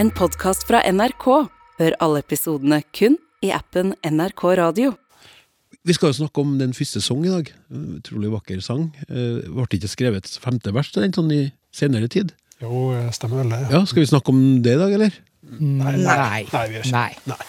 [0.00, 1.26] En podkast fra NRK.
[1.80, 4.94] Hør alle episodene kun i appen NRK Radio.
[5.86, 7.50] Vi skal jo snakke om den første sang i dag.
[7.70, 8.88] Utrolig vakker sang.
[9.08, 11.42] Eh, Ble det ikke skrevet femte vers til den sånn i
[11.74, 12.32] senere tid?
[12.62, 13.62] Jo, eh, stemmer vel det.
[13.70, 15.12] Ja, Skal vi snakke om det i dag, eller?
[15.46, 16.42] Nei, Nei.
[16.52, 17.12] Nei, vi gjør ikke Nei.
[17.30, 17.40] Nei.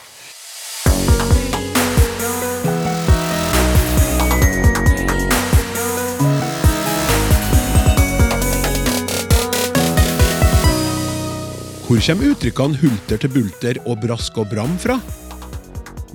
[11.88, 14.98] Hvor kommer uttrykkene hulter til bulter og brask og bram fra?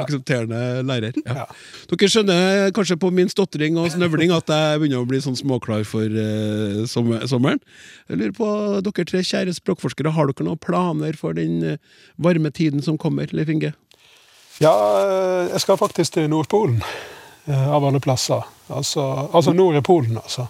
[0.02, 1.14] aksepterende lærer.
[1.24, 1.44] Ja.
[1.44, 1.48] Ja.
[1.92, 5.86] Dere skjønner kanskje på min stotring og snøvling at jeg begynner å bli sånn småklar
[5.88, 7.62] for uh, sommer, sommeren.
[8.10, 8.48] Jeg lurer på,
[8.88, 11.78] Dere tre kjære språkforskere, har dere noen planer for den eh,
[12.22, 13.30] varme tiden som kommer?
[13.36, 13.74] Leif Inge?
[14.62, 14.74] Ja,
[15.04, 16.82] eh, jeg skal faktisk til Nordpolen.
[17.48, 18.42] eh, Av alle plasser.
[18.70, 20.48] Altså, altså nord i Polen, altså.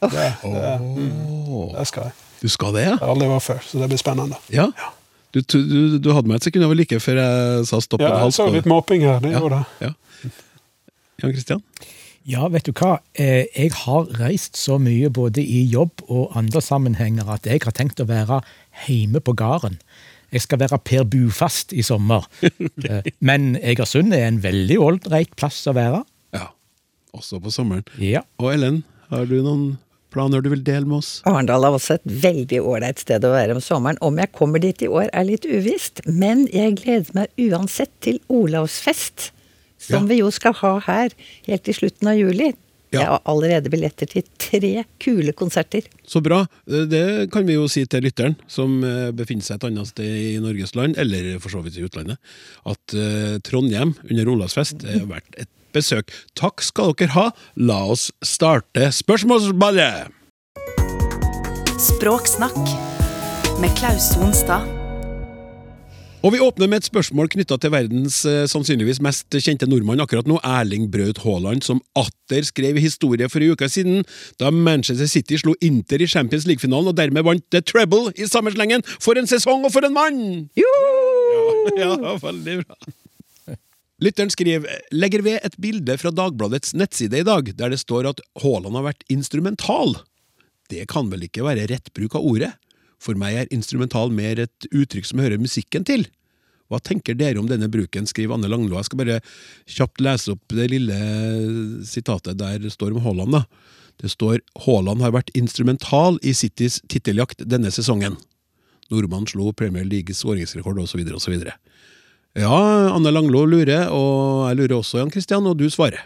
[0.00, 0.10] Det,
[0.42, 2.12] det, mm, det skal jeg.
[2.40, 2.94] Du skal det, ja?
[2.96, 4.36] Det har aldri vært før, så det blir spennende.
[4.50, 4.70] ja?
[5.32, 8.00] Du, du, du hadde meg et sekund over like før jeg sa stopp.
[8.02, 8.70] Ja, jeg så litt det.
[8.72, 9.20] mopping her.
[9.22, 9.38] Det Ja.
[9.38, 9.66] gjorde jeg.
[9.92, 10.30] Ja.
[11.22, 11.62] Jan Christian?
[12.26, 12.96] Ja, vet du hva.
[13.14, 17.72] Eh, Jeg har reist så mye både i jobb og andre sammenhenger at jeg har
[17.72, 18.40] tenkt å være
[18.88, 19.78] hjemme på gården.
[20.32, 22.26] Jeg skal være Per Bufast i sommer.
[22.90, 26.02] Eh, Men Egersund er en veldig ålreit plass å være.
[26.36, 26.46] Ja.
[27.16, 27.84] Også på sommeren.
[27.98, 28.22] Ja.
[28.40, 29.64] Og Ellen, har du noen
[30.14, 31.10] planer du vil dele med oss?
[31.28, 33.98] Arendal er også et veldig ålreit sted å være om sommeren.
[34.02, 38.18] Om jeg kommer dit i år er litt uvisst, men jeg gleder meg uansett til
[38.30, 39.30] Olavsfest.
[39.80, 40.08] Som Ja.
[40.10, 41.14] vi jo skal ha her
[41.46, 42.50] helt til slutten av juli.
[42.90, 43.00] Ja.
[43.04, 45.86] Jeg har allerede billetter til tre kule konserter.
[46.02, 46.42] Så bra.
[46.66, 50.40] Det kan vi jo si til lytteren, som eh, befinner seg et annet sted i
[50.42, 52.18] Norges land, eller for så vidt i utlandet,
[52.66, 56.10] at eh, Trondheim under Olavsfest er verdt et besøk.
[56.38, 57.28] Takk skal dere ha.
[57.62, 60.10] La oss starte spørsmålsballet!
[61.80, 62.58] Språksnakk
[63.62, 64.79] med Klaus Sonstad.
[66.20, 70.26] Og vi åpner med et spørsmål knytta til verdens eh, sannsynligvis mest kjente nordmann akkurat
[70.28, 74.04] nå, Erling Braut Haaland, som atter skrev historie for en uke siden,
[74.36, 78.52] da Manchester City slo Inter i Champions League-finalen og dermed vant The Treble i samme
[78.52, 78.84] slengen.
[79.00, 80.20] For en sesong og for en mann!
[80.60, 80.76] Ja,
[81.86, 82.94] ja, veldig bra.
[84.04, 88.20] Lytteren skriver legger ved et bilde fra Dagbladets nettside i dag, der det står at
[88.44, 89.96] Haaland har vært instrumental.
[90.68, 92.52] Det kan vel ikke være rett bruk av ordet?
[93.00, 96.06] For meg er instrumental mer et uttrykk som hører musikken til.
[96.70, 98.76] Hva tenker dere om denne bruken, skriver Anne Langlo.
[98.78, 99.20] Jeg skal bare
[99.66, 100.98] kjapt lese opp det lille
[101.88, 103.34] sitatet der det står om Haaland.
[103.40, 103.42] da.
[104.00, 108.16] Det står Haaland har vært instrumental i Citys titteljakt denne sesongen.
[108.90, 111.02] Nordmann slo Premier Leagues skåringsrekord osv.
[111.14, 111.42] osv.
[112.38, 112.56] Ja,
[112.94, 116.04] Anne Langlo lurer, og jeg lurer også, Jan Kristian, og du svarer.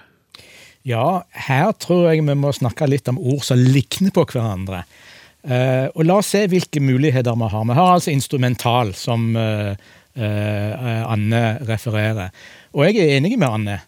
[0.84, 4.82] Ja, her tror jeg vi må snakke litt om ord som likner på hverandre.
[5.44, 7.64] Eh, og la oss se hvilke muligheter vi har.
[7.68, 9.74] Vi har altså instrumental, som eh,
[10.16, 12.32] eh, Anne refererer.
[12.72, 13.80] Og jeg er enig med Anne.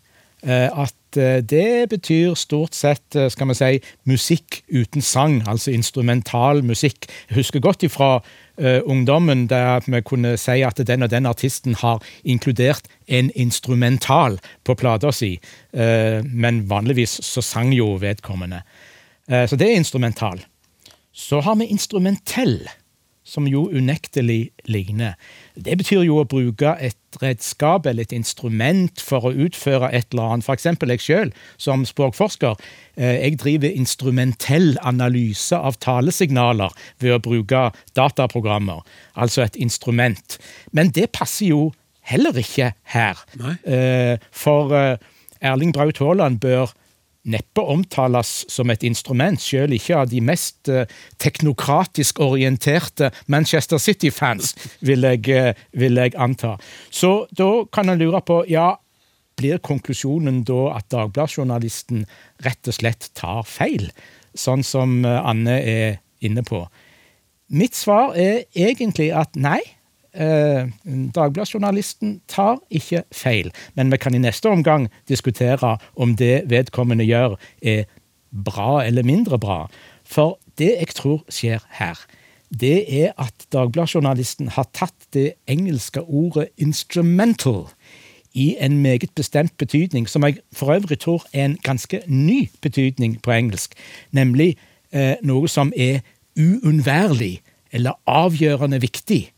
[0.46, 1.16] at
[1.48, 7.08] det betyr stort sett skal vi si, musikk uten sang, altså instrumental musikk.
[7.30, 11.74] Jeg husker godt ifra uh, ungdommen der vi kunne si at den og den artisten
[11.74, 15.40] har inkludert en instrumental på plata si,
[15.72, 18.60] uh, men vanligvis så sang jo vedkommende.
[19.32, 20.44] Uh, så det er instrumental.
[21.16, 22.60] Så har vi instrumentell
[23.26, 25.16] som jo unektelig ligner.
[25.58, 30.36] Det betyr jo å bruke et redskap eller et instrument for å utføre et eller
[30.36, 30.50] annet.
[30.54, 32.54] Eksempel jeg sjøl, som språkforsker,
[32.94, 36.70] eh, jeg driver instrumentell analyse av talesignaler
[37.02, 37.64] ved å bruke
[37.98, 38.86] dataprogrammer,
[39.16, 40.38] altså et instrument.
[40.70, 41.72] Men det passer jo
[42.06, 43.18] heller ikke her.
[43.40, 43.56] Nei.
[43.66, 44.98] Eh, for eh,
[45.42, 46.70] Erling Braut Haaland bør
[47.26, 50.88] neppe omtales som et instrument, selv ikke av de mest eh,
[51.22, 56.56] teknokratisk orienterte Manchester City-fans, vil, eh, vil jeg anta.
[56.90, 58.74] Så da kan en lure på ja,
[59.36, 62.06] blir konklusjonen da at Dagbladet-journalisten
[62.46, 63.90] rett og slett tar feil,
[64.36, 66.64] sånn som eh, Anne er inne på?
[67.46, 69.60] Mitt svar er egentlig at nei.
[70.16, 70.68] Eh,
[71.14, 77.36] Dagbladet-journalisten tar ikke feil, men vi kan i neste omgang diskutere om det vedkommende gjør,
[77.62, 77.84] er
[78.32, 79.66] bra eller mindre bra.
[80.04, 82.00] For det jeg tror skjer her,
[82.48, 87.68] det er at Dagbladet-journalisten har tatt det engelske ordet 'instrumental'
[88.36, 93.22] i en meget bestemt betydning, som jeg for øvrig tror er en ganske ny betydning
[93.22, 93.74] på engelsk,
[94.12, 94.56] nemlig
[94.92, 96.00] eh, noe som er
[96.38, 97.40] uunnværlig
[97.72, 99.32] eller avgjørende viktig.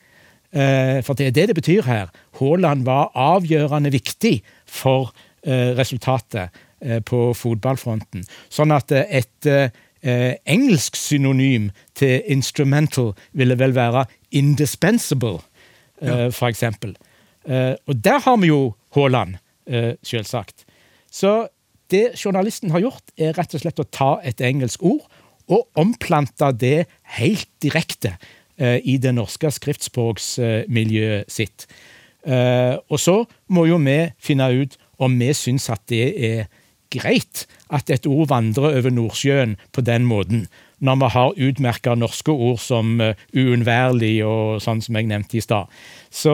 [0.53, 2.12] Eh, for det er det det betyr her.
[2.41, 5.12] Haaland var avgjørende viktig for
[5.45, 8.25] eh, resultatet eh, på fotballfronten.
[8.49, 15.41] Sånn at et engelsk synonym til instrumental ville vel være indispensable,
[15.99, 16.29] ja.
[16.31, 16.93] for eksempel.
[17.43, 19.41] Og der har vi jo Haaland,
[20.06, 20.62] selvsagt.
[21.11, 21.49] Så
[21.91, 25.03] det journalisten har gjort, er rett og slett å ta et engelsk ord
[25.50, 26.87] og omplante det
[27.19, 28.15] helt direkte
[28.58, 31.69] i det norske skriftspråksmiljøet sitt.
[32.26, 33.22] Eh, og så
[33.55, 36.49] må jo vi finne ut om vi syns at det er
[36.93, 40.46] greit at et ord vandrer over Nordsjøen på den måten,
[40.81, 45.43] når vi har utmerka norske ord som uh, uunnværlig og sånn som jeg nevnte i
[45.44, 45.69] stad.
[46.08, 46.32] Så,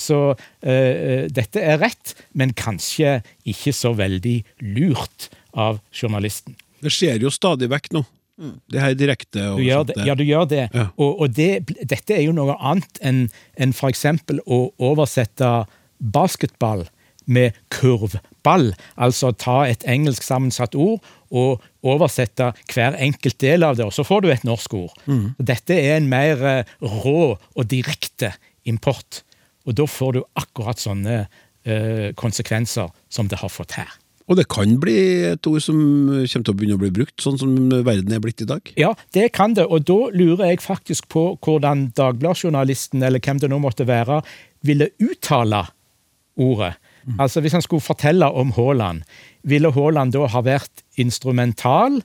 [0.00, 4.38] så uh, dette er rett, men kanskje ikke så veldig
[4.74, 6.56] lurt av journalisten.
[6.82, 8.02] Det skjer jo stadig vekk nå.
[8.72, 9.92] Det her direkte og sånt.
[10.06, 10.64] Ja, du gjør det.
[10.74, 10.88] Ja.
[10.96, 11.50] Og, og det,
[11.88, 13.26] dette er jo noe annet enn
[13.60, 14.06] en f.eks.
[14.46, 15.52] å oversette
[16.02, 16.86] basketball
[17.30, 18.72] med kurvball.
[18.98, 24.04] Altså ta et engelsk sammensatt ord og oversette hver enkelt del av det, og så
[24.06, 24.96] får du et norsk ord.
[25.06, 25.32] Mm.
[25.38, 28.34] Dette er en mer eh, rå og direkte
[28.68, 29.22] import.
[29.66, 33.90] Og da får du akkurat sånne ø, konsekvenser som det har fått her.
[34.30, 34.96] Og det kan bli
[35.32, 38.44] et ord som kommer til å begynne å bli brukt, sånn som verden er blitt
[38.44, 38.72] i dag?
[38.78, 43.50] Ja, det kan det, og da lurer jeg faktisk på hvordan Dagbladet-journalisten, eller hvem det
[43.50, 44.20] nå måtte være,
[44.62, 45.64] ville uttale
[46.38, 46.74] ordet.
[47.04, 47.18] Mm.
[47.20, 49.02] Altså Hvis han skulle fortelle om Haaland,
[49.42, 52.02] ville Haaland da ha vært instrumental?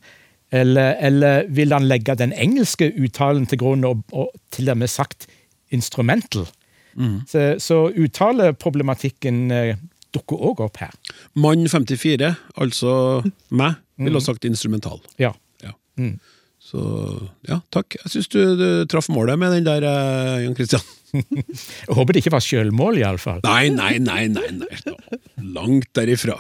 [0.52, 4.90] Eller, eller ville han legge den engelske uttalen til grunn og, og til og med
[4.90, 5.28] sagt
[5.76, 6.48] instrumental?
[6.96, 7.22] Mm.
[7.28, 9.76] Så, så uttaleproblematikken eh,
[10.18, 10.96] dukker òg opp her.
[11.40, 12.96] Mann 54, altså
[13.50, 15.00] meg, ville ha sagt instrumental.
[15.22, 15.32] Ja.
[15.64, 15.74] ja.
[16.00, 16.18] Mm.
[16.68, 16.82] Så
[17.48, 17.96] ja, takk.
[18.02, 20.84] Jeg syns du, du traff målet med den der, eh, Jan Christian.
[21.16, 23.40] Jeg håper det ikke var sjølmål, iallfall.
[23.46, 25.22] Nei, nei, nei, nei, nei.
[25.56, 26.36] Langt derifra.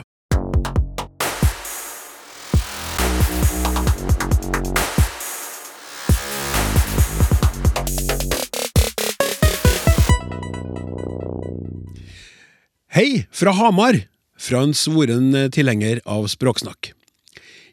[12.97, 13.93] Hei fra Hamar,
[14.41, 16.87] fra en svoren eh, tilhenger av språksnakk.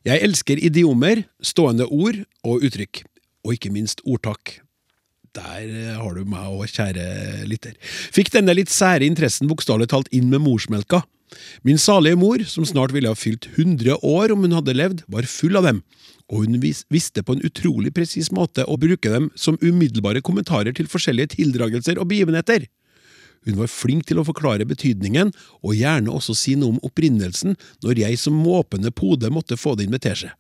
[0.05, 3.01] Jeg elsker idiomer, stående ord og uttrykk,
[3.49, 4.59] og ikke minst ordtak.
[5.33, 7.07] Der eh, har du meg òg, kjære
[7.49, 7.73] lytter.
[8.13, 11.01] Fikk denne litt sære interessen bokstavelig talt inn med morsmelka.
[11.65, 15.25] Min salige mor, som snart ville ha fylt 100 år om hun hadde levd, var
[15.25, 15.81] full av dem,
[16.29, 20.93] og hun visste på en utrolig presis måte å bruke dem som umiddelbare kommentarer til
[20.93, 22.69] forskjellige tildragelser og begivenheter.
[23.45, 25.33] Hun var flink til å forklare betydningen,
[25.65, 29.87] og gjerne også si noe om opprinnelsen når jeg som måpende pode måtte få det
[29.87, 30.33] inn med teskje.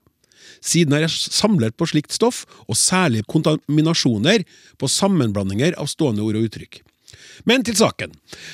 [0.64, 4.44] Siden har jeg samlet på slikt stoff, og særlig kontaminasjoner,
[4.80, 6.80] på sammenblandinger av stående ord og uttrykk.
[7.48, 8.12] Men til saken.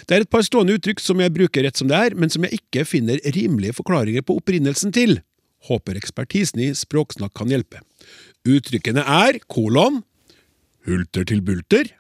[0.09, 2.45] Det er et par stående uttrykk som jeg bruker rett som det er, men som
[2.47, 5.19] jeg ikke finner rimelige forklaringer på opprinnelsen til.
[5.69, 7.83] Håper ekspertisen i Språksnakk kan hjelpe.
[8.49, 10.01] Uttrykkene er kolon,
[10.89, 11.93] hulter til bulter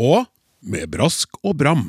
[0.00, 0.26] og
[0.64, 1.86] med brask og bram.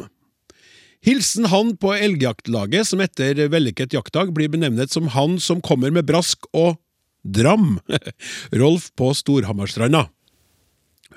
[1.05, 6.08] Hilsen han på elgjaktlaget som etter vellykket jaktdag blir benevnet som han som kommer med
[6.10, 6.79] brask og
[7.25, 7.77] dram.
[8.62, 10.08] Rolf på Storhammarstranda.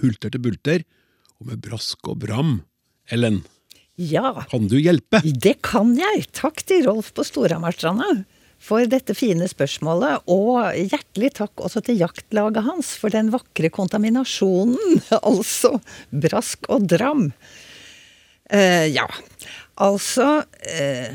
[0.02, 0.84] Hulter til bulter,
[1.40, 2.58] og med brask og bram.
[3.10, 3.42] Ellen,
[3.98, 5.18] Ja, kan du hjelpe?
[5.24, 6.28] det kan jeg.
[6.36, 8.20] Takk til Rolf på Storhammarstranda
[8.58, 10.26] for dette fine spørsmålet.
[10.30, 15.02] Og hjertelig takk også til jaktlaget hans for den vakre kontaminasjonen.
[15.18, 15.78] Altså
[16.10, 17.28] brask og dram.
[18.50, 19.06] Eh, ja,
[19.76, 21.12] altså eh,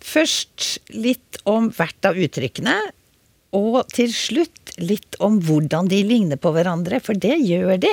[0.00, 2.78] Først litt om hvert av uttrykkene.
[3.56, 7.92] Og til slutt litt om hvordan de ligner på hverandre, for det gjør de.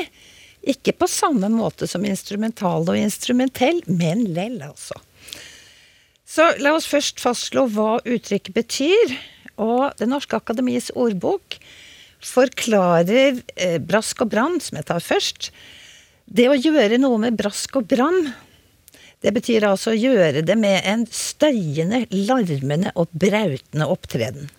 [0.67, 4.97] Ikke på samme måte som instrumental og instrumentell, men lell, altså.
[6.37, 9.13] Så la oss først fastslå hva uttrykket betyr.
[9.57, 11.57] Og Det Norske Akademiets ordbok
[12.21, 15.49] forklarer eh, brask og brann, som jeg tar først.
[16.29, 18.29] Det å gjøre noe med brask og brann,
[19.25, 24.51] det betyr altså å gjøre det med en støyende, larmende og brautende opptreden.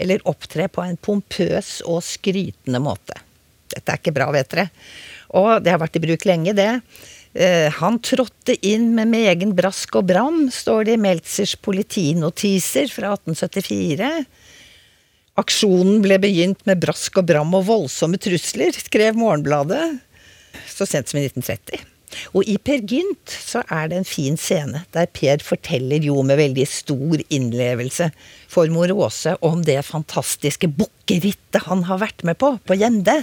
[0.00, 3.20] Eller opptre på en pompøs og skrytende måte.
[3.68, 4.70] Dette er ikke bra, vet dere.
[5.36, 6.70] Og det har vært i bruk lenge, det.
[7.34, 13.12] Eh, han trådte inn med megen brask og bram, står det i Meltzers politinotiser fra
[13.18, 14.12] 1874.
[15.38, 19.98] Aksjonen ble begynt med brask og bram og voldsomme trusler, skrev Morgenbladet
[20.68, 21.84] så sent som i 1930.
[22.32, 26.40] Og i Per Gynt så er det en fin scene der Per forteller jo med
[26.40, 28.08] veldig stor innlevelse
[28.50, 33.20] for mor Åse om det fantastiske bukkerittet han har vært med på, på Gjende.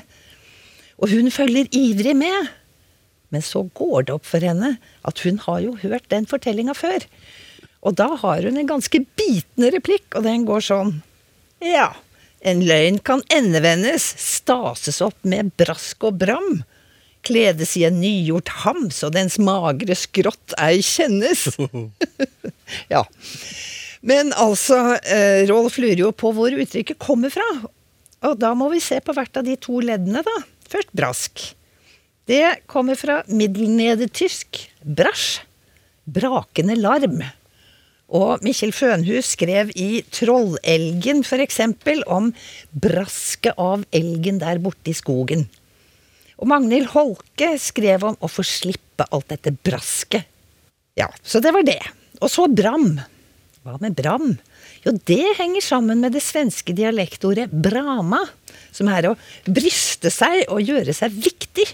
[1.02, 2.54] Og hun følger ivrig med.
[3.34, 4.76] Men så går det opp for henne
[5.08, 7.06] at hun har jo hørt den fortellinga før.
[7.86, 10.98] Og da har hun en ganske bitende replikk, og den går sånn
[11.64, 11.94] Ja,
[12.46, 16.62] en løgn kan endevendes, stases opp med brask og bram.
[17.26, 21.48] Kledes i en nygjort ham, så dens magre skrått ei kjennes.
[22.94, 23.02] ja.
[24.06, 27.48] Men altså, eh, Rolf lurer jo på hvor uttrykket kommer fra.
[28.30, 30.36] Og da må vi se på hvert av de to leddene, da.
[30.70, 31.48] Først brask.
[32.26, 35.44] Det kommer fra middelnedertysk 'brasj',
[36.06, 37.22] Brakende larm.
[38.14, 41.60] Og Mikkjel Fønhus skrev i Trollelgen f.eks.
[42.06, 42.32] om
[42.70, 45.48] brasket av elgen der borte i skogen.
[46.38, 50.30] Og Magnhild Holke skrev om å få slippe alt dette brasket.
[50.98, 51.82] Ja, så det var det.
[52.22, 53.00] Og så bram.
[53.66, 54.36] Hva med bram?
[54.86, 58.22] Jo, det henger sammen med det svenske dialektordet brama,
[58.70, 59.18] som er å
[59.50, 61.66] bryste seg og gjøre seg viktig.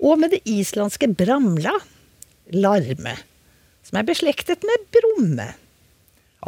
[0.00, 1.74] Og med det islandske bramla,
[2.56, 3.16] larme,
[3.84, 5.50] som er beslektet med bromme.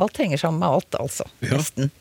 [0.00, 1.26] Alt henger sammen med alt, altså.
[1.44, 1.58] Ja.
[1.58, 1.92] Nesten.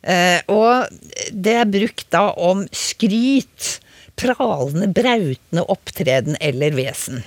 [0.00, 0.88] Eh, og
[1.36, 3.76] det er brukt da om skryt,
[4.20, 7.20] pralende, brautende opptreden eller vesen.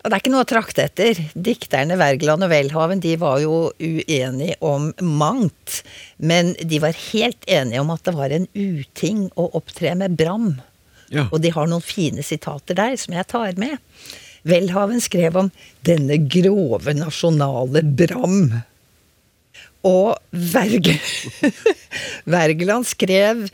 [0.00, 1.18] Og det er ikke noe å trakte etter.
[1.36, 5.82] Dikterne Wergeland og Welhaven de var jo uenige om mangt.
[6.16, 10.54] Men de var helt enige om at det var en uting å opptre med bram.
[11.10, 11.26] Ja.
[11.30, 13.78] Og de har noen fine sitater der som jeg tar med.
[14.46, 15.50] Welhaven skrev om
[15.84, 18.62] 'denne grove nasjonale bram'.
[19.82, 20.98] Og Werge
[22.32, 23.46] Wergeland skrev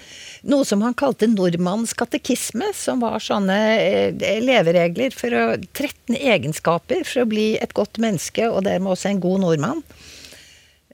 [0.47, 7.07] noe som han kalte nordmannens katekisme, som var sånne eh, leveregler for å 13 egenskaper
[7.07, 9.83] for å bli et godt menneske, og dermed også en god nordmann.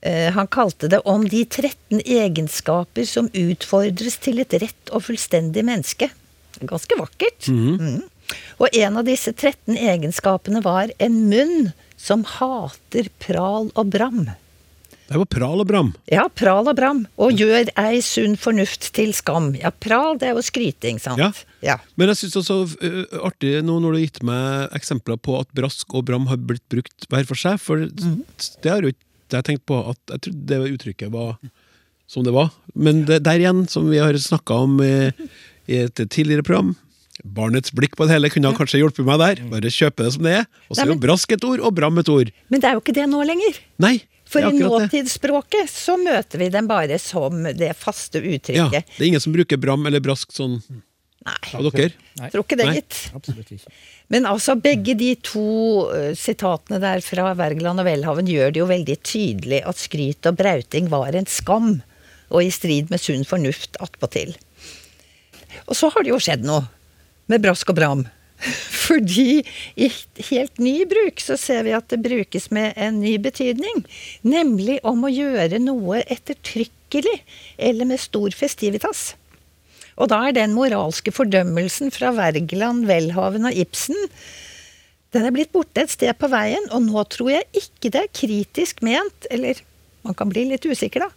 [0.01, 5.65] Eh, Han kalte det om de 13 egenskaper som utfordres til et rett og fullstendig
[5.65, 6.09] menneske.
[6.69, 7.49] Ganske vakkert.
[7.49, 8.03] Mm.
[8.61, 14.25] Og en av disse 13 egenskapene var en munn som hater pral og bram.
[15.03, 15.89] Det var pral og bram.
[16.09, 17.03] Ja, pral og bram.
[17.21, 19.51] Og gjør ei sunn fornuft til skam.
[19.59, 21.21] Ja, pral, det er jo skryting, sant?
[21.21, 21.29] Ja.
[21.61, 21.75] ja.
[21.99, 25.51] Men jeg syns også uh, artig nå når du har gitt meg eksempler på at
[25.55, 29.45] brask og bram har blitt brukt hver for seg, for det har jo ikke jeg
[29.47, 31.37] tenkt på at Jeg trodde det uttrykket var
[32.13, 32.51] som det var.
[32.77, 35.11] Men det, der igjen, som vi har snakka om i,
[35.67, 36.73] i et tidligere program
[37.23, 39.41] Barnets blikk på det hele kunne kanskje hjulpet meg der.
[39.51, 40.47] Bare kjøpe det som det er.
[40.67, 42.31] Og så er jo brask et ord, og bram et ord.
[42.49, 43.59] Men det er jo ikke det nå lenger.
[43.83, 43.93] Nei,
[44.25, 48.89] For i nåtidsspråket så møter vi dem bare som det faste Ja, uttrykket.
[48.97, 50.57] det er ingen som bruker bram eller brask sånn
[51.23, 51.93] Nei, av dere.
[52.33, 52.81] tror ikke det, Nei.
[52.81, 53.67] gitt.
[54.11, 55.45] Men altså, begge de to
[55.93, 60.35] eh, sitatene der fra Wergeland og Welhaven gjør det jo veldig tydelig at skryt og
[60.41, 61.77] brauting var en skam,
[62.33, 64.33] og i strid med sunn fornuft attpåtil.
[65.67, 66.65] Og så har det jo skjedd noe
[67.31, 68.03] med brask og bram.
[68.83, 69.41] Fordi
[69.79, 69.89] i
[70.29, 73.83] helt ny bruk så ser vi at det brukes med en ny betydning.
[74.27, 77.19] Nemlig om å gjøre noe ettertrykkelig
[77.57, 79.13] eller med stor festivitas.
[79.93, 83.97] Og da er den moralske fordømmelsen fra Wergeland, Welhaven og Ibsen
[85.13, 88.15] Den er blitt borte et sted på veien, og nå tror jeg ikke det er
[88.17, 89.59] kritisk ment, eller
[90.01, 91.11] man kan bli litt usikker, da.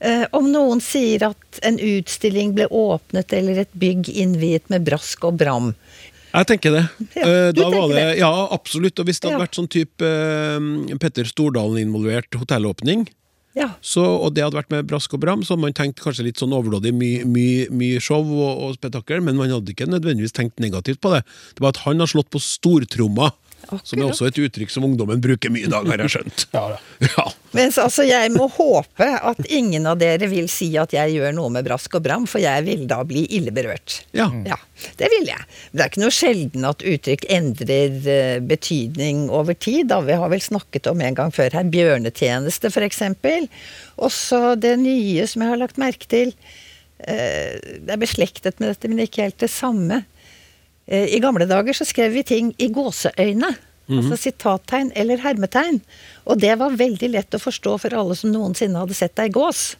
[0.00, 5.24] Eh, om noen sier at en utstilling ble åpnet eller et bygg innviet med brask
[5.26, 5.72] og bram.
[6.28, 6.82] Jeg tenker det.
[7.16, 7.96] Ja, Eh, da var det.
[7.96, 8.18] det.
[8.20, 8.98] Ja, absolutt.
[9.00, 9.46] Og hvis det hadde Ja.
[9.46, 13.08] vært sånn type eh, Petter Stordalen-involvert hotellåpning,
[13.56, 13.70] Ja.
[13.82, 16.36] så, og det hadde vært med brask og bram, så hadde man tenkt kanskje litt
[16.38, 20.60] sånn overdådig mye my, my show og, og spetakkel, men man hadde ikke nødvendigvis tenkt
[20.60, 21.24] negativt på det.
[21.56, 23.32] Det var at han har slått på stortromma,
[23.84, 26.44] som er også et uttrykk som ungdommen bruker mye i dag, har jeg skjønt.
[26.54, 26.78] Ja, da.
[27.04, 27.24] Ja.
[27.58, 31.50] Mens altså, jeg må håpe at ingen av dere vil si at jeg gjør noe
[31.52, 34.02] med brask og bram, for jeg vil da bli ille berørt.
[34.16, 34.28] Ja.
[34.48, 34.56] Ja,
[35.00, 35.40] det vil jeg.
[35.70, 39.88] Men det er ikke noe sjelden at uttrykk endrer eh, betydning over tid.
[39.92, 40.00] Da.
[40.06, 43.02] Vi har vel snakket om en gang før her bjørnetjeneste, f.eks.
[43.98, 46.34] Også det nye som jeg har lagt merke til.
[47.00, 50.04] eh, Det er beslektet med dette, men ikke helt det samme.
[50.88, 53.54] Eh, I gamle dager så skrev vi ting i gåseøyne.
[53.88, 55.80] Altså sitattegn eller hermetegn.
[56.28, 59.76] Og det var veldig lett å forstå for alle som noensinne hadde sett ei gås.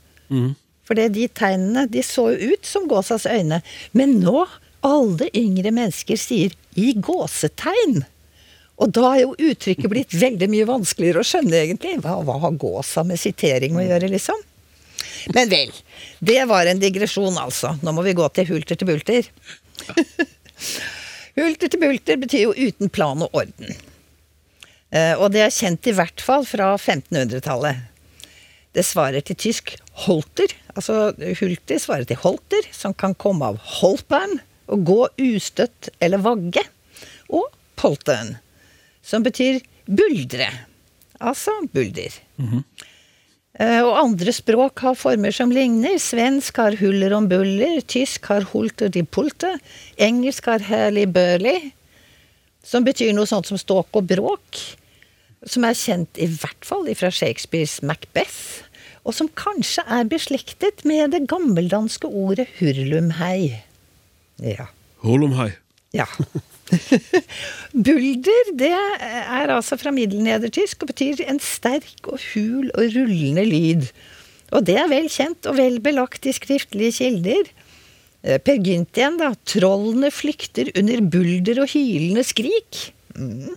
[0.89, 3.61] For de tegnene de så jo ut som gåsas øyne.
[3.93, 4.47] Men nå,
[4.81, 8.05] alle yngre mennesker sier 'i gåsetegn'.
[8.79, 11.99] Og da er jo uttrykket blitt veldig mye vanskeligere å skjønne, egentlig.
[12.01, 14.41] Hva, hva har gåsa med sitering å gjøre, liksom?
[15.35, 15.73] Men vel.
[16.21, 17.77] Det var en digresjon, altså.
[17.83, 19.29] Nå må vi gå til hulter til bulter.
[21.39, 23.77] hulter til bulter betyr jo uten plan og orden.
[24.91, 27.87] Eh, og det er kjent i hvert fall fra 1500-tallet.
[28.77, 34.39] Det svarer til tysk holter, altså hulter svarer til holter, som kan komme av holpern,
[34.69, 36.63] å gå ustøtt eller vagge,
[37.33, 37.49] og
[37.81, 38.37] polteren,
[39.03, 40.51] som betyr buldre,
[41.19, 42.13] altså bulder.
[42.39, 42.88] Eh,
[43.59, 45.97] Og andre språk har former som ligner.
[45.99, 49.57] Svensk har huller om buller, tysk har holter di pulte,
[49.99, 51.57] engelsk har herlig burly,
[52.63, 54.61] som betyr noe sånt som ståk og bråk,
[55.47, 58.63] som er kjent i hvert fall fra Shakespeares Macbeth,
[59.03, 63.65] og som kanskje er beslektet med det gammeldanske ordet hurlumhei.
[64.43, 64.69] Ja.
[65.03, 65.27] Hold.
[65.97, 66.07] Ja.
[67.87, 73.89] Bulder, det er altså fra middelnedertysk og betyr en sterk og hul og rullende lyd.
[74.57, 77.51] Og det er vel kjent og vel belagt i skriftlige kilder.
[78.25, 79.33] Eh, Per Gynt igjen, da.
[79.49, 82.89] Trollene flykter under bulder og hylende skrik.
[83.17, 83.57] Mm.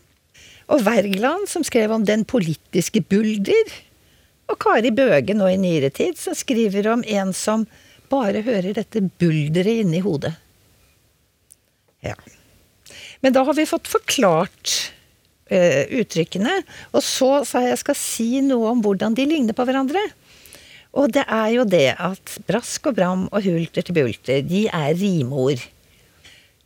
[0.71, 3.71] Og Wergeland, som skrev om den politiske bulder.
[4.52, 7.65] Og Kari Bøge nå i nyere tid, som skriver om en som
[8.12, 10.34] bare hører dette bulderet inni hodet.
[12.04, 12.17] Ja.
[13.21, 14.73] Men da har vi fått forklart
[15.53, 20.01] uh, uttrykkene, og så sa jeg skal si noe om hvordan de ligner på hverandre.
[20.97, 24.97] Og det er jo det at brask og bram og hulter til bulter, de er
[24.99, 25.62] rimord.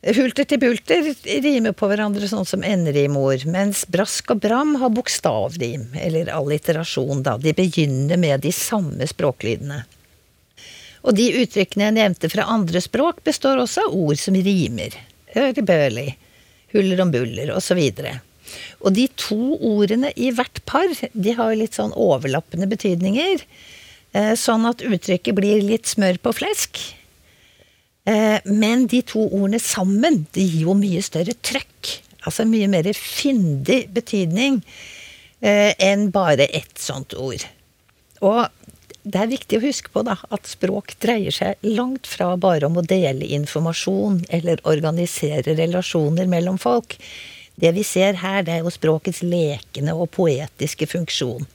[0.06, 1.08] Hulter til bulter
[1.42, 7.40] rimer på hverandre sånn som enderimord, mens brask og bram har bokstavrim, eller alliterasjon, da.
[7.42, 9.82] De begynner med de samme språklydene.
[11.06, 14.94] Og de uttrykkene jeg nevnte fra andre språk, består også av ord som rimer.
[15.34, 16.12] Høribøli,
[16.76, 17.80] huller om buller, osv.
[18.86, 23.42] Og de to ordene i hvert par, de har litt sånn overlappende betydninger.
[24.14, 26.80] eh, Sånn at uttrykket blir litt smør på flesk.
[28.06, 32.02] Eh, Men de to ordene sammen, de gir jo mye større trøkk.
[32.26, 34.62] Altså mye mer fyndig betydning
[35.42, 37.44] eh, enn bare ett sånt ord.
[38.22, 38.48] Og
[39.06, 42.80] det er viktig å huske på da, at språk dreier seg langt fra bare om
[42.82, 46.98] å dele informasjon eller organisere relasjoner mellom folk.
[47.56, 51.46] Det vi ser her, det er jo språkets lekende og poetiske funksjon.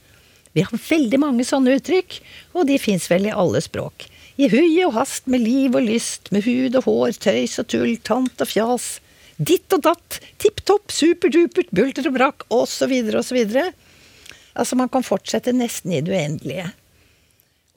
[0.55, 2.17] Vi har veldig mange sånne uttrykk,
[2.55, 4.07] og de fins vel i alle språk.
[4.39, 7.93] I hui og hast, med liv og lyst, med hud og hår, tøys og tull,
[7.99, 8.93] tant og fjas.
[9.37, 13.41] Ditt og datt, tipp topp, superdupert, bulter og brakk, osv., osv.
[14.55, 16.71] Altså, man kan fortsette nesten i det uendelige.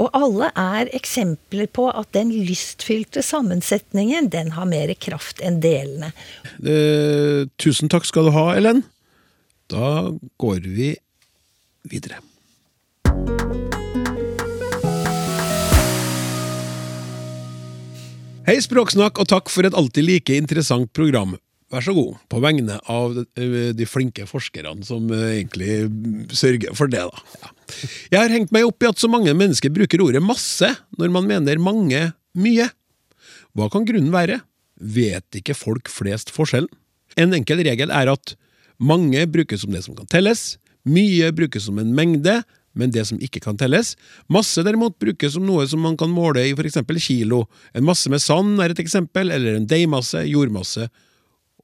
[0.02, 6.11] Og alle er eksempler på at den lystfylte sammensetningen, den har mer kraft enn delene.
[6.59, 8.83] Eh, tusen takk skal du ha, Ellen.
[9.70, 10.11] Da
[10.42, 10.90] går vi
[11.87, 12.18] videre.
[18.44, 21.38] Hei, Språksnakk, og takk for et alltid like interessant program.
[21.72, 25.87] Vær så god, på vegne av eh, de flinke forskerne som eh, egentlig
[26.37, 27.22] sørger for det, da.
[27.40, 27.53] Ja.
[28.12, 30.68] Jeg har hengt meg opp i at så mange mennesker bruker ordet masse
[31.00, 32.03] når man mener mange
[32.37, 32.68] mye.
[33.57, 34.42] Hva kan grunnen være?
[34.77, 36.68] Vet ikke folk flest forskjellen?
[37.16, 38.35] En enkel regel er at
[38.83, 42.42] mange brukes som det som kan telles, mye brukes som en mengde,
[42.74, 43.94] men det som ikke kan telles.
[44.29, 47.44] Masse derimot brukes som noe som man kan måle i eksempel kilo.
[47.72, 50.90] En masse med sand er et eksempel, eller en deigmasse, jordmasse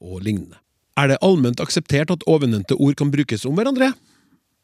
[0.01, 0.59] og lignende.
[0.99, 3.93] Er det allment akseptert at ovennevnte ord kan brukes om hverandre?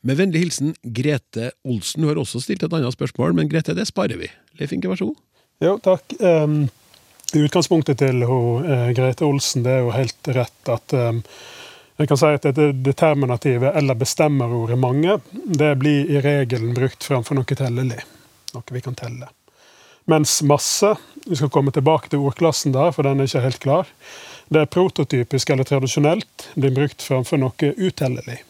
[0.07, 2.05] Med vennlig hilsen Grete Olsen.
[2.05, 4.29] Hun har også stilt et annet spørsmål, men Grete, det sparer vi.
[4.61, 5.23] Leif Inge, vær så god.
[5.65, 6.17] Jo, takk.
[6.21, 6.67] Um,
[7.37, 11.23] utgangspunktet til hun, uh, Grete Olsen det er jo helt rett at um,
[11.97, 17.39] jeg kan si at det determinativet eller bestemmerordet 'mange' det blir i regelen brukt framfor
[17.39, 18.03] noe tellelig.
[18.53, 19.31] Noe vi kan telle.
[20.05, 20.97] Mens 'masse'
[21.27, 23.89] Vi skal komme tilbake til ordklassen der, for den er ikke helt klar.
[24.49, 28.43] Det er prototypisk eller tradisjonelt blir brukt framfor noe utellelig.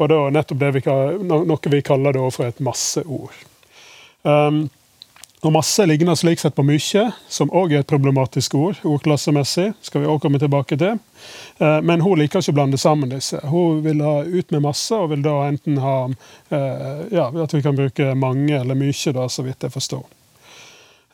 [0.00, 0.84] Og da nettopp det vi,
[1.28, 3.36] noe vi kaller for et masseord.
[4.24, 4.64] Um,
[5.44, 9.74] og masse ligner slik sett på mye, som òg er et problematisk ord, ordklassemessig.
[9.84, 10.96] skal vi også komme tilbake til.
[11.60, 13.38] Uh, men hun liker ikke å blande sammen disse.
[13.44, 17.62] Hun vil ha ut med masse, og vil da enten ha uh, ja, at vi
[17.62, 20.08] kan bruke mange eller mye, da, så vidt jeg forstår.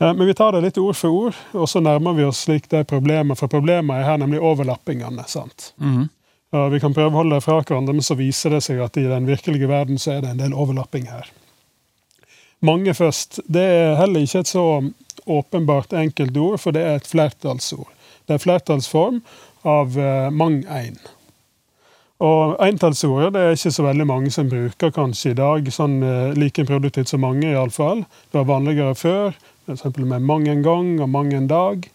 [0.00, 2.70] Uh, men vi tar det litt ord for ord, og så nærmer vi oss slik
[2.72, 3.38] det problemet.
[3.38, 5.26] For problemet er her nemlig overlappingene.
[5.28, 5.74] sant?
[5.78, 6.08] Mm.
[6.50, 9.04] Vi kan prøve å holde det fra hverandre, men så viser det seg at i
[9.06, 11.28] den virkelige verden så er det en del overlapping her.
[12.60, 13.38] Mange først.
[13.46, 14.64] Det er heller ikke et så
[15.30, 17.88] åpenbart enkelt ord, for det er et flertallsord.
[18.28, 19.22] Det er flertallsform
[19.68, 20.98] av uh, mang ein.
[22.20, 26.34] Og entallsordet det er ikke så veldig mange som bruker kanskje i dag, sånn uh,
[26.36, 28.04] like produktivt som mange iallfall.
[28.28, 29.84] Det var vanligere før, f.eks.
[29.98, 31.90] med mang en gang og mang en dag.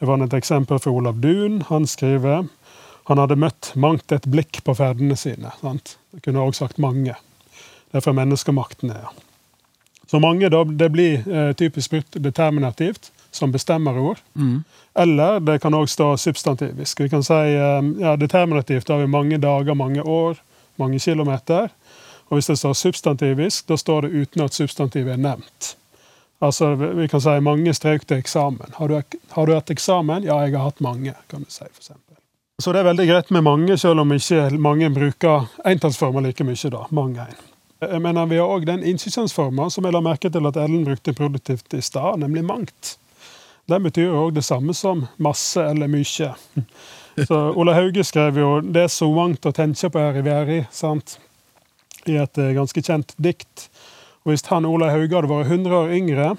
[0.00, 1.62] Jeg fant et eksempel fra Olav Duun.
[1.68, 2.46] Han skriver
[3.10, 5.50] han hadde møtt mangt et blikk på ferdene sine.
[5.58, 5.96] Sant?
[6.14, 7.16] Det kunne også sagt mange.
[7.90, 8.92] Det er fra menneskemakten.
[8.94, 9.10] Ja.
[10.06, 14.22] Så mange, da, det blir eh, typisk brukt determinativt, som bestemmerord.
[14.34, 14.62] Mm.
[14.94, 17.02] Eller det kan òg stå substantivisk.
[17.02, 20.38] Vi kan si eh, ja, Determinativt har vi mange dager, mange år,
[20.78, 21.70] mange kilometer.
[22.30, 25.74] Og hvis det står substantivisk, da står det uten at substantivet er nevnt.
[26.40, 28.72] Altså, Vi kan si mange strøk til eksamen.
[28.74, 30.24] Har du, har du hatt eksamen?
[30.24, 31.64] Ja, jeg har hatt mange, kan du si.
[31.64, 32.16] For eksempel.
[32.60, 36.70] Så det er veldig greit med mange, selv om ikke mange bruker entallsformer like mye.
[36.70, 37.46] da, mange en.
[37.80, 41.12] Jeg mener, Vi har òg den innsynsformen som jeg la merke til at Ellen brukte
[41.16, 42.98] produktivt i stad, nemlig mangt.
[43.68, 46.34] Den betyr òg det samme som masse eller mye.
[47.28, 50.66] Så Ola Hauge skrev jo 'Det er så mangt å tenke på her i verden',
[50.70, 51.18] sant?
[52.06, 53.69] i et eh, ganske kjent dikt.
[54.24, 56.32] Og Hvis han Ola Hauge hadde vært 100 år yngre,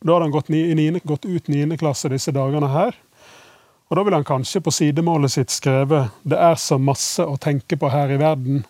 [0.00, 1.76] da hadde han gått, ni, gått ut 9.
[1.80, 2.94] klasse disse dagene her.
[3.90, 7.76] Og da ville han kanskje på sidemålet sitt skrevet 'Det er så masse å tenke
[7.76, 8.64] på her i verden'.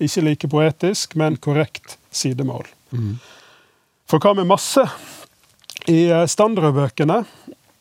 [0.00, 2.64] Ikke like poetisk, men korrekt sidemål.
[2.92, 3.18] Mm.
[4.08, 4.82] For hva med masse?
[5.86, 7.24] I eh, standardbøkene,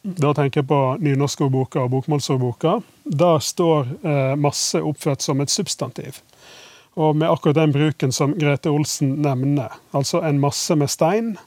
[0.03, 6.21] da tenker jeg på nynorskordboka og bokmålsordboka, da står eh, masse oppført som et substantiv.
[6.99, 11.37] Og med akkurat den bruken som Grete Olsen nevner, altså en masse med stein,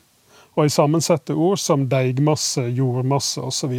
[0.54, 3.74] og i sammensette ord som deigmasse, jordmasse osv.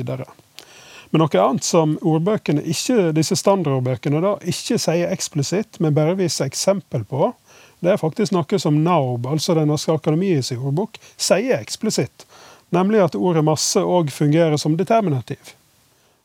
[1.09, 6.49] Men noe annet som ordbøkene, ikke, disse standardordbøkene da, ikke sier eksplisitt, men bare viser
[6.49, 7.31] eksempel på,
[7.79, 12.25] det er faktisk noe som NAOB, altså Den norske akademiets ordbok, sier eksplisitt.
[12.73, 15.53] Nemlig at ordet masse òg fungerer som determinativ.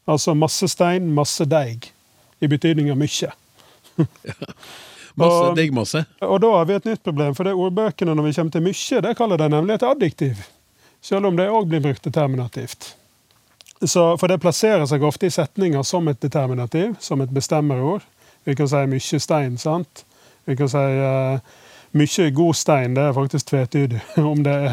[0.08, 1.92] Altså masse stein, masse deig.
[2.40, 3.34] I betydning av mye.
[5.20, 6.04] masse deigmasse.
[6.26, 9.02] Og da har vi et nytt problem, for det ordbøkene når vi kommer til mye,
[9.06, 10.46] det kaller de nemlig et adjektiv.
[11.00, 12.94] Selv om det òg blir brukt determinativt.
[13.80, 18.04] Så, for det plasserer seg ofte i setninger som et determinativ, som et bestemmerord.
[18.44, 20.04] Vi kan si 'mykje stein, sant?
[20.44, 21.40] Vi kan si uh,
[21.92, 22.94] 'mykje god stein.
[22.94, 24.00] Det er faktisk tvetydig
[24.32, 24.72] om det er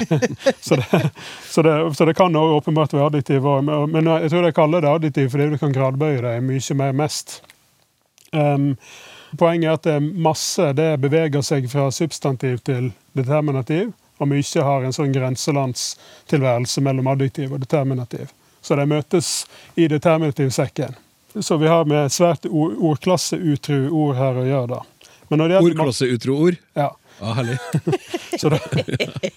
[0.62, 1.10] så, det,
[1.50, 3.48] så, det, så det kan også åpenbart være adjektiv.
[3.88, 7.42] Men jeg tror jeg kaller det adjektiv fordi du kan gradbøye det mye mer mest.
[8.34, 8.76] Um,
[9.38, 14.86] poenget er at det masse det beveger seg fra substantiv til determinativ, og mye har
[14.86, 18.32] en sånn grenselandstilværelse mellom adjektiv og determinativ.
[18.62, 19.32] Så de møtes
[19.76, 20.96] i determinativsekken.
[21.40, 25.12] Så vi har med svært ordklasseutro ord her å gjøre, da.
[25.60, 26.58] Ordklasseutro ord?
[26.74, 26.94] Ja.
[27.20, 27.58] Ja, herlig.
[28.40, 28.60] så, det,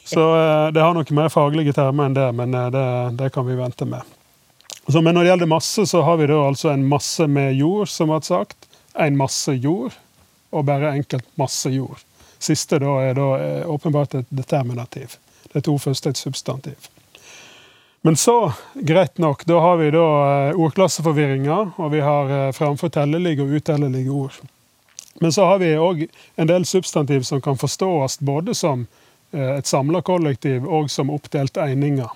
[0.05, 3.47] så eh, det, har noen mer faglige termer enn det, men eh, det, det kan
[3.49, 4.17] vi vente med.
[4.85, 7.89] Så, men når det gjelder masse, så har vi da altså en masse med jord,
[7.89, 8.69] som har sagt.
[8.95, 9.97] En masse jord,
[10.51, 12.03] og bare enkelt masse jord.
[12.41, 15.19] Siste da er da eh, åpenbart et determinativ.
[15.53, 16.89] Det to første et substantiv.
[18.03, 20.07] Men så, greit nok, da har vi da
[20.49, 24.41] eh, ordklasseforvirringer, og vi har framfortellelige og utellelige ord.
[25.21, 26.07] Men så har vi òg
[26.41, 28.87] en del substantiv som kan forstås både som
[29.33, 32.09] eh, et samla kollektiv og som oppdelte eininger.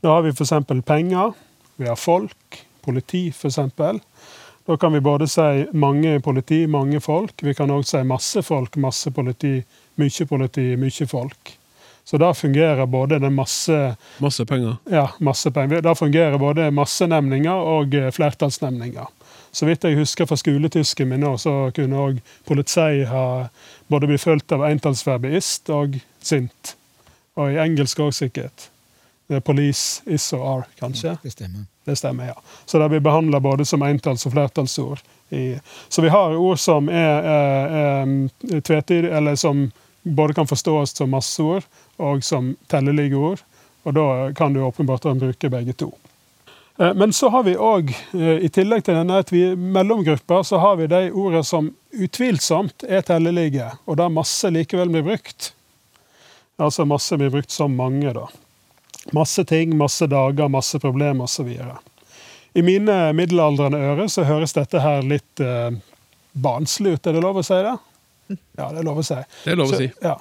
[0.00, 0.52] Da har vi f.eks.
[0.86, 1.32] penger,
[1.76, 3.58] vi har folk, politi f.eks.
[4.70, 7.42] Da kan vi både si mange politi, mange folk.
[7.42, 9.56] Vi kan òg si masse folk, masse politi,
[9.98, 11.50] mye politi, mye folk.
[12.06, 14.76] Så da fungerer både den masse Masse penger?
[14.86, 15.82] Ja, masse penger.
[15.82, 19.10] Da fungerer både massenemninger og eh, flertallsnemninger.
[19.50, 23.26] Så vidt jeg husker fra skoletysken min, nå, så kunne òg politi ha
[23.90, 26.76] både bli fulgt av entallsverbeist og sint.
[27.34, 28.70] Og i engelsk òg sikkert.
[29.26, 31.18] Det er police, is og are, kanskje.
[31.26, 31.66] Det stemmer.
[31.90, 32.36] Det stemmer, ja.
[32.66, 35.00] Så det blir behandler både som entalls- og flertallsord.
[35.34, 35.56] I,
[35.88, 37.72] så vi har ord som er er,
[38.50, 39.64] er tvetid, eller som
[40.02, 41.66] både kan forstås som masseord
[41.98, 43.42] og som tellelige ord.
[43.84, 45.90] Og da kan du åpenbart bruke begge to.
[46.78, 50.86] Eh, Men så har vi òg, i tillegg til denne tvi- mellomgruppa, så har vi
[50.86, 55.52] de ordene som utvilsomt er tellelige, og der masse likevel blir brukt.
[56.60, 58.26] Altså masse blir brukt som mange, da.
[59.16, 61.48] Masse ting, masse dager, masse problemer osv.
[62.54, 65.70] I mine middelaldrende ører så høres dette her litt eh,
[66.32, 67.76] barnslig ut, er det lov å si det?
[68.60, 69.16] Ja, det er lov å si.
[69.44, 69.88] Det er lov å Så- si.
[70.02, 70.12] Ja.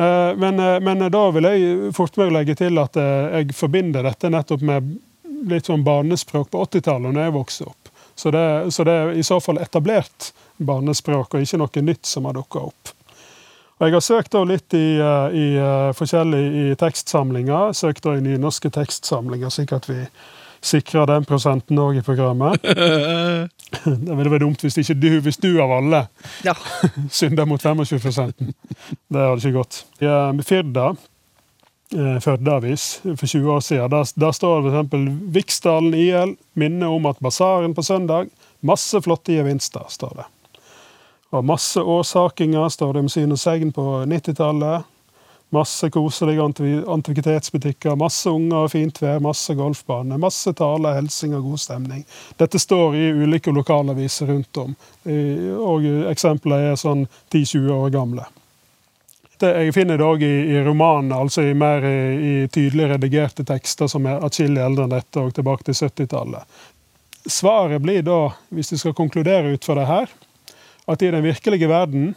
[0.00, 4.02] Eh, Men, eh, men da vil jeg fort meg legge til at eh, jeg forbinder
[4.08, 4.94] dette nettopp med
[5.48, 7.90] litt sånn barnespråk på 80-tallet, når jeg vokste opp.
[8.18, 12.24] Så det, så det er i så fall etablert barnespråk, og ikke noe nytt som
[12.26, 12.90] har dukka opp.
[13.78, 17.72] Og Jeg har søkt da litt i, eh, i eh, forskjellige i tekstsamlinger.
[17.78, 20.00] Søkt da i nynorske tekstsamlinger, slik at vi
[20.66, 22.58] sikrer den prosenten òg i programmet.
[23.84, 26.00] Det ville vært dumt hvis ikke du, hvis du av alle
[26.42, 26.54] Ja.
[27.20, 29.82] synder mot 25% Det hadde ikke gått.
[30.00, 30.88] I Firda,
[31.94, 35.12] eh, Førdeavis, for 20 år siden, der, der står det f.eks.
[35.36, 40.24] Viksdalen IL minner om at basaren på søndag Masse flotte gevinster, står det.
[41.30, 44.86] Og masse årsakinger, står det om syn og segn på 90-tallet.
[45.52, 51.46] Masse koselige anti- antikvitetsbutikker, masse unger og fint vær, masse golfbane, masse taler, hilsing og
[51.48, 52.02] god stemning.
[52.36, 54.74] Dette står i ulike lokalaviser rundt om,
[55.64, 58.28] og eksemplene er sånn 10-20 år gamle.
[59.38, 63.46] Det, jeg finner det òg i, i romanen, altså i mer i, i tydelig redigerte
[63.48, 66.60] tekster som er atskillig eldre enn dette, og tilbake til 70-tallet.
[67.24, 70.12] Svaret blir da, hvis du skal konkludere ut fra det her,
[70.88, 72.14] at i den virkelige verden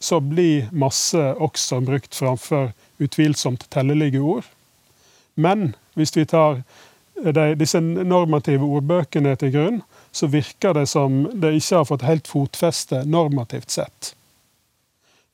[0.00, 4.44] så blir masse også brukt framfor utvilsomt tellelige ord.
[5.34, 6.62] Men hvis vi tar
[7.14, 9.80] de, disse normative ordbøkene til grunn,
[10.12, 14.12] så virker det som det ikke har fått helt fotfeste normativt sett.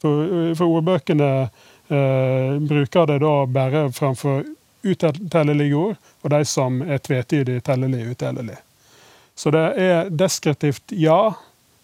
[0.00, 4.44] For, for ordbøkene eh, bruker det da bare framfor
[4.82, 8.62] utellelige ord, og de som er tvetydig tellelig utellelige.
[9.36, 11.32] Så det er deskriptivt ja,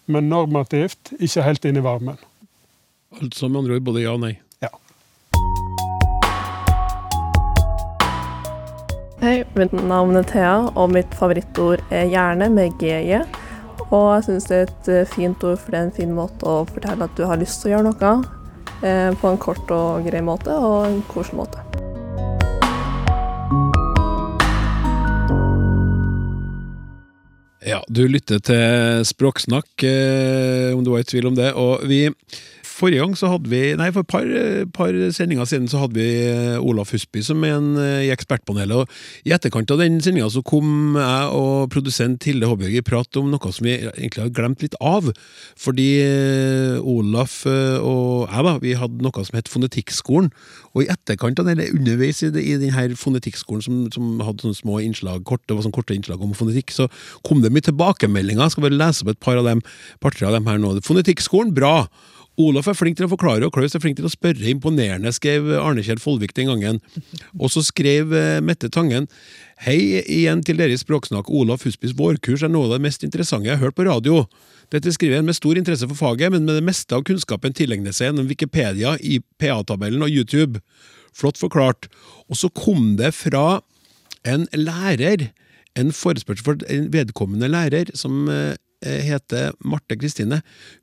[0.07, 2.19] men normativt ikke helt inn i varmen.
[3.19, 4.33] Altså med andre ord både ja og nei.
[4.63, 4.71] Ja.
[9.23, 13.25] Hei, mitt navn er Thea, og mitt favorittord er gjerne med GJ.
[13.87, 16.47] Og jeg syns det er et eh, fint ord, for det er en fin måte
[16.47, 18.15] å fortelle at du har lyst til å gjøre noe.
[18.83, 21.86] Eh, på en kort og grei måte, og en koselig måte.
[27.67, 31.51] Ja, du lytter til Språksnakk, eh, om du var i tvil om det.
[31.53, 32.07] Og vi
[32.77, 34.27] Forrige gang så hadde vi, nei for et par,
[34.69, 38.83] par sendinger siden så hadde vi eh, Olaf Husby som er en eh, i Ekspertpanelet.
[38.85, 43.31] og I etterkant av den sendinga kom jeg og produsent Hilde Håbjørg i prat om
[43.33, 45.09] noe som vi egentlig har glemt litt av.
[45.57, 45.89] Fordi
[46.77, 50.29] Olaf og jeg da, vi hadde noe som het Fonetikkskolen.
[50.77, 55.23] Og i etterkant eller underveis i, i denne fonetikkskolen som, som hadde sånne små innslag,
[55.25, 56.85] korte, sånne korte innslag om fonetikk, så
[57.25, 58.45] kom det mye tilbakemeldinger.
[58.45, 59.65] Jeg skal bare lese opp et par av dem,
[60.03, 60.77] par-tre av dem her nå.
[60.85, 61.81] Fonetikkskolen, bra!
[62.37, 64.45] Olaf er flink til å forklare, og Klaus er flink til å spørre.
[64.51, 66.77] Imponerende, skrev Arne Kjell Follvik den gangen.
[67.39, 69.09] Og så skrev eh, Mette Tangen
[69.65, 71.31] Hei igjen til dere i Språksnakk.
[71.33, 74.27] Olaf Husbys vårkurs er noe av det mest interessante jeg har hørt på radio.
[74.73, 77.95] Dette skriver jeg med stor interesse for faget, men med det meste av kunnskapen tilegner
[77.95, 80.59] seg gjennom Wikipedia, i PA-tabellen og YouTube.
[81.15, 81.87] Flott forklart.
[82.27, 83.61] Og så kom det fra
[84.27, 85.29] en lærer,
[85.79, 90.41] en forespørsel for en vedkommende lærer, som eh, heter Marte Kristine.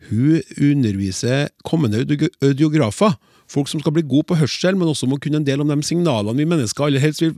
[0.09, 2.07] Hun underviser kommende
[2.41, 3.19] audiografer.
[3.51, 5.77] Folk som skal bli gode på hørsel, men også må kunne en del om de
[5.85, 7.35] signalene vi mennesker aller helst vil,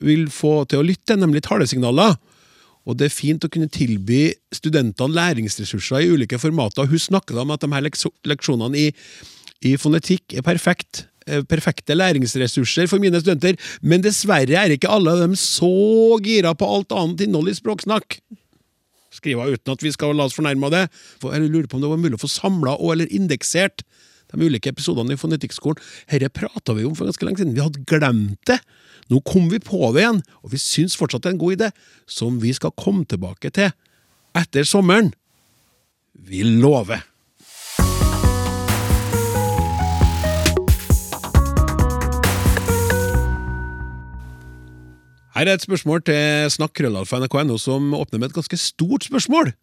[0.00, 2.16] vil få til å lytte, nemlig talesignaler.
[2.90, 6.88] Og det er fint å kunne tilby studentene læringsressurser i ulike formater.
[6.90, 8.90] Hun snakket om at de her leksjonene i,
[9.70, 11.06] i fonetikk er perfekt.
[11.26, 16.54] eh, Perfekte læringsressurser for mine studenter, men dessverre er ikke alle av dem så gira
[16.58, 18.20] på alt annet innhold i språksnakk
[19.10, 20.84] Skriver uten at vi skal la oss fornærme av det.
[21.18, 23.82] For jeg lurer på om det var mulig å få samla og eller indeksert
[24.30, 25.82] de ulike episodene i Fonetikkskolen.
[26.10, 27.56] Dette prata vi om for ganske lenge siden.
[27.56, 28.60] Vi hadde glemt det.
[29.10, 31.70] Nå kom vi på det igjen, og vi syns fortsatt det er en god idé,
[32.06, 33.72] som vi skal komme tilbake til
[34.38, 35.10] etter sommeren.
[36.14, 37.02] Vi lover.
[45.34, 49.54] Her er et spørsmål til snakk.krøllalfa.nrk.no som åpner med et ganske stort spørsmål.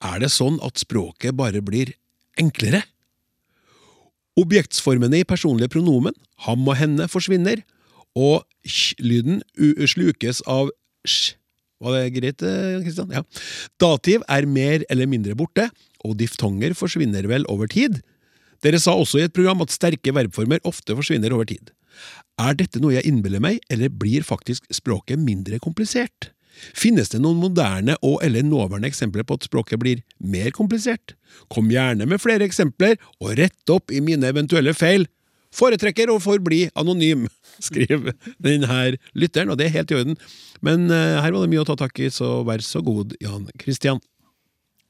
[0.00, 1.92] Er det sånn at språket bare blir
[2.40, 2.84] enklere?
[4.40, 6.14] Objektsformene i personlige pronomen,
[6.46, 7.64] ham og henne, forsvinner,
[8.18, 9.42] og sj-lyden
[9.88, 10.72] slukes av
[11.06, 11.36] sj.
[11.80, 13.08] Var det greit, eh, Kristian?
[13.08, 13.22] Ja.
[13.80, 15.70] Dativ er mer eller mindre borte,
[16.04, 18.02] og diftonger forsvinner vel over tid.
[18.60, 21.72] Dere sa også i et program at sterke verbformer ofte forsvinner over tid.
[22.40, 26.32] Er dette noe jeg innbiller meg, eller blir faktisk språket mindre komplisert?
[26.76, 31.14] Finnes det noen moderne og eller nåværende eksempler på at språket blir mer komplisert?
[31.48, 35.06] Kom gjerne med flere eksempler, og rett opp i mine eventuelle feil.
[35.54, 37.26] Foretrekker å forbli anonym,
[37.68, 40.20] skriver denne lytteren, og det er helt i orden.
[40.64, 43.48] Men eh, her var det mye å ta tak i, så vær så god, Jan
[43.62, 44.00] Christian.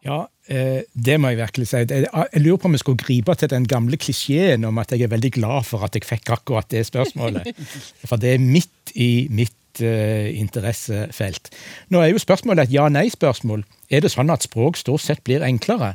[0.05, 1.81] Ja, eh, det må jeg virkelig si.
[1.85, 5.13] Jeg lurer på om jeg skulle gripe til den gamle klisjeen om at jeg er
[5.13, 7.51] veldig glad for at jeg fikk akkurat det spørsmålet.
[8.09, 11.53] For det er midt i mitt eh, interessefelt.
[11.93, 13.67] Nå er jo spørsmålet et ja-nei-spørsmål.
[13.93, 15.93] Er det sånn at språk stort sett blir enklere?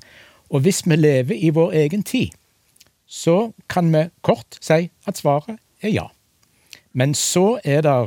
[0.53, 2.37] Og hvis vi lever i vår egen tid,
[3.05, 6.07] så kan vi kort si at svaret er ja.
[6.93, 7.97] Men så er det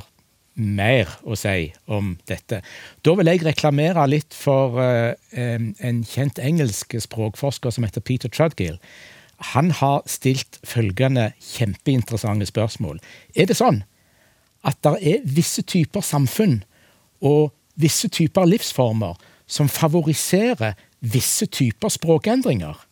[0.58, 2.60] mer å si om dette.
[3.06, 8.28] Da vil jeg reklamere litt for eh, en en kjent engelsk språkforsker som heter Peter
[8.32, 8.78] Trudgill.
[9.54, 12.98] Han har stilt følgende kjempeinteressante spørsmål.
[13.36, 13.84] Er det sånn
[14.66, 16.64] at det er visse typer samfunn
[17.22, 19.14] og visse typer livsformer
[19.46, 22.87] som favoriserer visse typer språkendringer?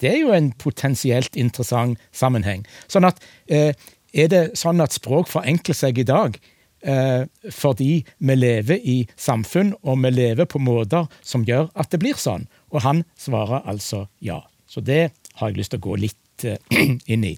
[0.00, 2.64] Det er jo en potensielt interessant sammenheng.
[2.88, 3.74] Sånn at, eh,
[4.12, 6.38] er det sånn at språk forenkler seg i dag
[6.82, 12.00] eh, fordi vi lever i samfunn, og vi lever på måter som gjør at det
[12.00, 12.48] blir sånn?
[12.72, 14.40] Og han svarer altså ja.
[14.66, 16.58] Så det har jeg lyst til å gå litt eh,
[17.12, 17.36] inn i.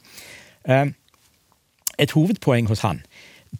[0.64, 0.86] Eh,
[1.98, 3.02] et hovedpoeng hos han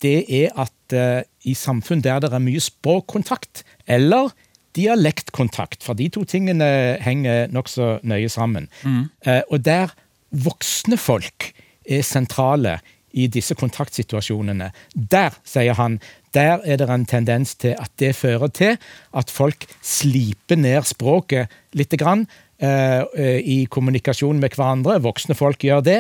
[0.01, 4.33] det er at eh, i samfunn der det er mye språkkontakt, eller
[4.77, 9.11] dialektkontakt, for de to tingene henger nokså nøye sammen, Mm.
[9.51, 9.93] og der
[10.33, 11.53] voksne folk
[11.89, 12.79] er sentrale
[13.13, 15.99] i disse kontaktsituasjonene, der, sier han,
[16.35, 18.79] der er det en tendens til at det fører til
[19.15, 22.25] at folk sliper ned språket lite grann
[22.63, 25.01] eh, eh, i kommunikasjon med hverandre.
[25.05, 25.99] Voksne folk gjør det,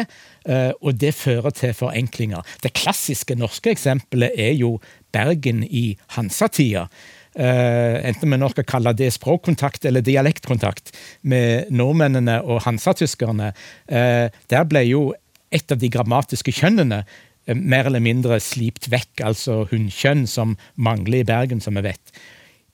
[0.49, 2.47] eh, og det fører til forenklinger.
[2.65, 4.79] Det klassiske norske eksempelet er jo
[5.13, 6.87] Bergen i Hansatida.
[7.33, 10.93] Uh, enten vi nå skal kalle det språkkontakt eller dialektkontakt
[11.25, 13.55] med nordmennene og hansatyskerne.
[13.89, 15.07] Uh, der ble jo
[15.53, 21.23] et av de grammatiske kjønnene eh, mer eller mindre slipt vekk, altså hunnkjønn, som mangler
[21.23, 22.15] i Bergen, som vi vet.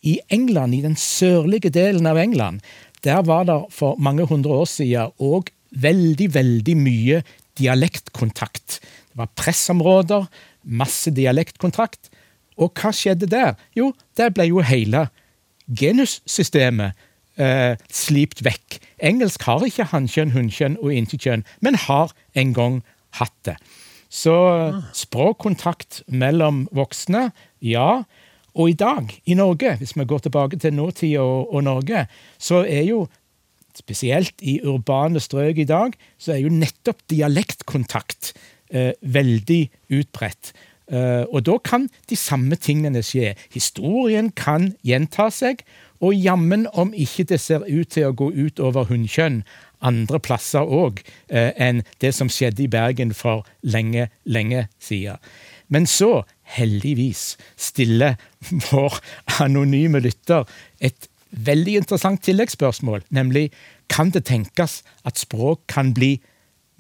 [0.07, 2.63] I England, i den sørlige delen av England,
[3.07, 7.23] der var det for mange hundre år siden òg veldig, veldig mye
[7.59, 8.79] dialektkontakt.
[9.11, 10.29] Det var pressområder,
[10.63, 12.11] masse dialektkontakt.
[12.59, 13.55] Og hva skjedde der?
[13.77, 15.07] Jo, der ble jo hele
[15.69, 16.97] genussystemet
[17.39, 18.79] eh, slipt vekk.
[19.05, 22.81] Engelsk har ikke hannkjønn, hunnkjønn og intetkjønn, men har en gang
[23.21, 23.59] hatt det.
[24.09, 24.35] Så
[24.97, 27.29] språkkontakt mellom voksne,
[27.61, 28.03] ja.
[28.59, 32.07] Og i dag, i Norge, hvis vi går tilbake til nåtida og, og Norge,
[32.41, 33.05] så er jo
[33.79, 38.33] spesielt i urbane strøk i dag, så er jo nettopp dialektkontakt
[38.73, 39.61] eh, veldig
[40.01, 40.53] utbredt.
[40.89, 43.35] Eh, og da kan de samme tingene skje.
[43.53, 45.65] Historien kan gjenta seg,
[46.01, 49.43] og jammen om ikke det ser ut til å gå ut over hunnkjønn
[49.85, 55.19] andre plasser òg eh, enn det som skjedde i Bergen for lenge, lenge siden.
[55.69, 56.25] Men så,
[56.57, 58.17] heldigvis, stiller
[58.71, 59.01] vår
[59.43, 60.49] anonyme lytter
[60.81, 63.51] et veldig interessant tilleggsspørsmål, nemlig
[63.93, 66.17] kan det tenkes at språk kan bli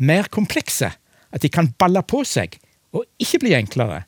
[0.01, 0.94] mer komplekse?
[1.29, 2.57] At de kan balle på seg
[2.94, 4.05] og ikke bli enklere?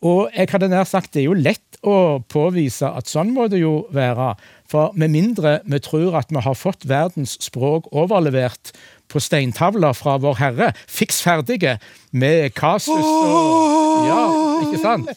[0.00, 3.60] Og jeg hadde nær sagt det er jo lett å påvise at sånn må det
[3.60, 4.32] jo være.
[4.68, 8.72] For med mindre vi tror at vi har fått verdens språk overlevert
[9.10, 11.76] på steintavler fra Vår Herre, fiks ferdige,
[12.12, 14.22] med kasus og Ja,
[14.64, 15.12] ikke sant?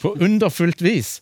[0.00, 1.18] På underfullt vis.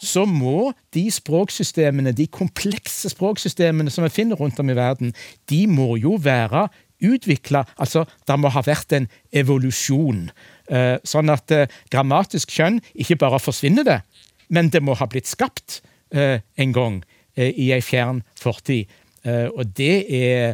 [0.00, 5.12] Så må de språksystemene, de komplekse språksystemene som vi finner rundt om i verden,
[5.50, 6.66] de må jo være
[7.04, 10.28] utvikla Altså, det må ha vært en evolusjon.
[10.72, 14.00] Eh, sånn at eh, grammatisk kjønn ikke bare forsvinner det,
[14.48, 15.82] men det må ha blitt skapt
[16.14, 17.02] eh, en gang
[17.34, 18.86] i ei fjern fortid.
[19.26, 20.52] Og det er,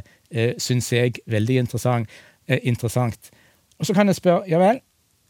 [0.57, 2.09] syns jeg, veldig interessant.
[2.49, 3.29] interessant.
[3.77, 4.79] Og så kan jeg spørre, ja vel,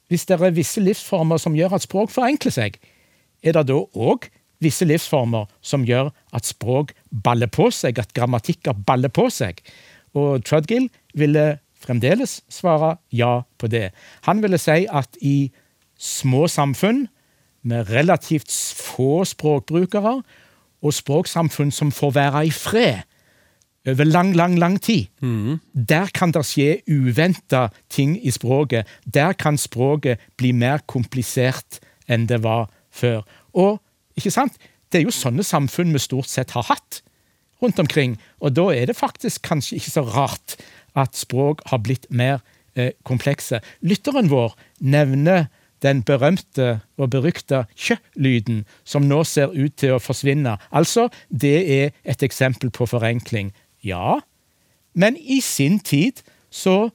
[0.07, 2.79] hvis det er visse livsformer som gjør at språk forenkler seg,
[3.43, 4.29] er det da òg
[4.63, 9.59] visse livsformer som gjør at språk baller på seg, at grammatikker baller på seg?
[10.15, 13.91] Og Trudgill ville fremdeles svare ja på det.
[14.29, 15.51] Han ville si at i
[15.99, 17.07] små samfunn
[17.63, 20.23] med relativt få språkbrukere,
[20.81, 23.03] og språksamfunn som får være i fred
[23.89, 25.07] over lang, lang, lang tid.
[25.75, 28.89] Der kan det skje uventa ting i språket.
[29.05, 33.23] Der kan språket bli mer komplisert enn det var før.
[33.53, 33.81] Og
[34.17, 34.57] ikke sant?
[34.91, 37.01] det er jo sånne samfunn vi stort sett har hatt
[37.63, 38.17] rundt omkring.
[38.43, 40.57] Og da er det faktisk kanskje ikke så rart
[40.99, 42.41] at språk har blitt mer
[42.75, 43.61] eh, komplekse.
[43.81, 45.49] Lytteren vår nevner
[45.83, 50.59] den berømte og berykta kjø-lyden, som nå ser ut til å forsvinne.
[50.71, 53.55] Altså, det er et eksempel på forenkling.
[53.81, 54.21] Ja,
[54.93, 56.21] men i sin tid
[56.51, 56.91] så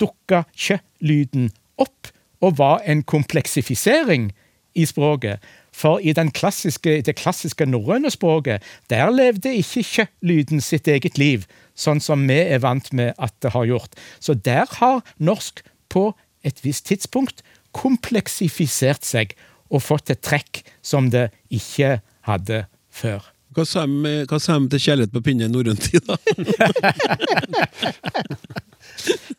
[0.00, 1.50] dukka kjø-lyden
[1.80, 2.12] opp
[2.44, 4.30] og var en kompleksifisering
[4.74, 5.42] i språket.
[5.74, 12.00] For i klassiske, det klassiske norrøne språket, der levde ikke kjø-lyden sitt eget liv, sånn
[12.00, 13.98] som vi er vant med at det har gjort.
[14.20, 16.12] Så der har norsk på
[16.46, 17.42] et visst tidspunkt
[17.74, 19.34] kompleksifisert seg
[19.70, 21.98] og fått et trekk som det ikke
[22.28, 23.33] hadde før.
[23.54, 26.14] Hva sa de til kjærlighet på pinne i norrøn tid, da?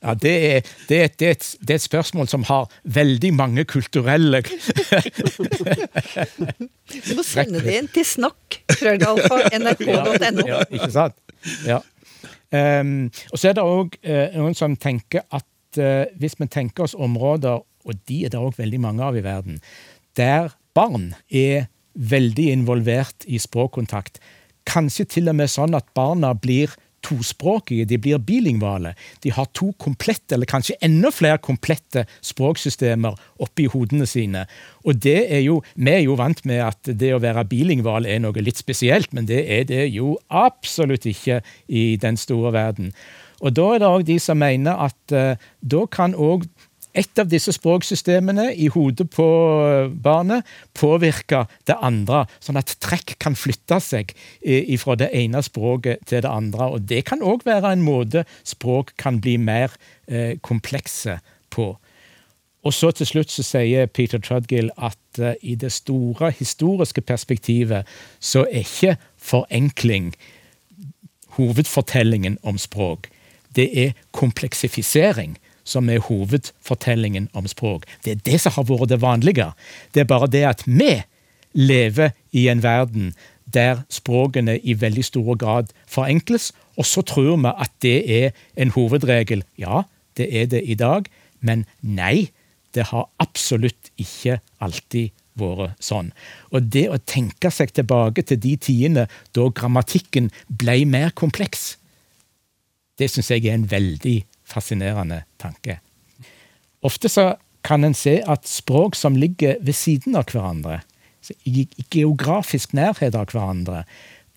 [0.06, 3.34] Ja, det er, det, er, det, er et, det er, et, spørsmål som har veldig
[3.34, 4.44] mange kulturelle
[6.86, 10.46] Du må sende det inn til snakk, nrk.no.
[10.46, 11.18] Ja, ikke sant?
[11.66, 11.80] Ja.
[12.54, 16.48] Um, og så er det òg uh, eh, noen som tenker at uh, hvis vi
[16.54, 19.58] tenker oss områder, og de er det òg veldig mange av i verden,
[20.18, 24.20] der barn er veldig involvert i språkkontakt,
[24.66, 26.74] kanskje til og med sånn at barna blir
[27.06, 28.94] tospråkige, de blir bilingvale.
[29.24, 34.46] De har to komplette, eller kanskje enda flere komplette språksystemer oppi hodene sine.
[34.86, 38.20] Og det er jo, Vi er jo vant med at det å være bilingval er
[38.20, 42.94] noe litt spesielt, men det er det jo absolutt ikke i den store verden.
[43.42, 46.48] Og Da er det òg de som mener at uh, da kan òg
[46.96, 49.26] et av disse språksystemene i hodet på
[50.04, 54.14] barnet påvirker det andre, sånn at trekk kan flytte seg
[54.82, 56.72] fra det ene språket til det andre.
[56.76, 59.76] Og Det kan òg være en måte språk kan bli mer
[60.08, 61.20] eh, komplekse
[61.52, 61.74] på.
[62.66, 67.86] Og så til slutt så sier Peter Trudgill at i det store historiske perspektivet
[68.20, 70.16] så er ikke forenkling
[71.38, 73.10] hovedfortellingen om språk.
[73.56, 77.88] Det er kompleksifisering som er hovedfortellingen om språk.
[78.06, 79.52] Det er det som har vært det vanlige.
[79.94, 81.02] Det er bare det at vi
[81.56, 83.14] lever i en verden
[83.54, 88.74] der språkene i veldig stor grad forenkles, og så tror vi at det er en
[88.76, 89.44] hovedregel.
[89.58, 89.84] Ja,
[90.18, 91.08] det er det i dag,
[91.40, 92.32] men nei,
[92.76, 96.12] det har absolutt ikke alltid vært sånn.
[96.52, 101.76] Og det å tenke seg tilbake til de tidene da grammatikken ble mer kompleks,
[103.00, 105.80] det syns jeg er en veldig fascinerende tanke.
[106.86, 107.34] Ofte så
[107.66, 110.82] kan en se at språk som ligger ved siden av hverandre,
[111.50, 113.84] i geografisk nærhet av hverandre,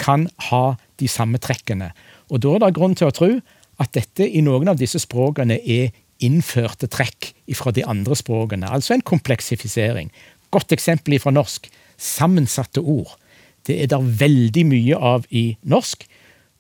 [0.01, 1.91] kan ha de samme trekkene.
[2.33, 3.31] Og Da er det grunn til å tro
[3.79, 5.93] at dette i noen av disse språkene er
[6.25, 10.11] innførte trekk fra de andre språkene, altså en kompleksifisering.
[10.51, 13.19] Godt eksempel fra norsk sammensatte ord.
[13.67, 16.07] Det er der veldig mye av i norsk,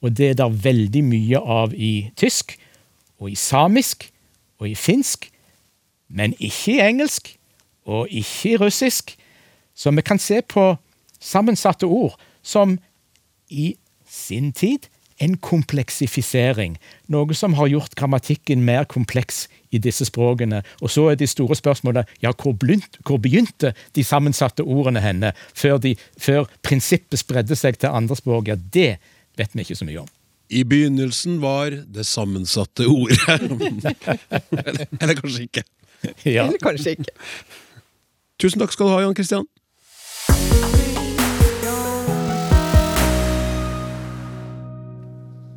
[0.02, 2.58] og det er der veldig mye av i tysk
[3.18, 4.10] og i samisk
[4.58, 5.30] og i finsk,
[6.08, 7.34] men ikke i engelsk
[7.86, 9.16] og ikke i russisk.
[9.74, 10.74] Så vi kan se på
[11.20, 12.78] sammensatte ord som
[13.48, 13.76] i
[14.08, 14.88] sin tid
[15.18, 16.76] en kompleksifisering.
[17.10, 20.62] Noe som har gjort grammatikken mer kompleks i disse språkene.
[20.82, 25.32] Og så er de store spørsmålene ja, hvor, blunt, hvor begynte de sammensatte ordene henne,
[25.54, 28.52] før, de, før prinsippet spredde seg til andre språk?
[28.52, 28.92] Ja, det
[29.38, 30.14] vet vi ikke så mye om.
[30.48, 33.20] I begynnelsen var det sammensatte ordet.
[33.28, 35.62] eller, eller, kanskje ikke.
[36.24, 36.46] Ja.
[36.46, 37.12] Eller kanskje ikke.
[38.40, 39.44] Tusen takk skal du ha, Jan Kristian.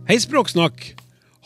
[0.09, 0.89] Hei, Språksnakk!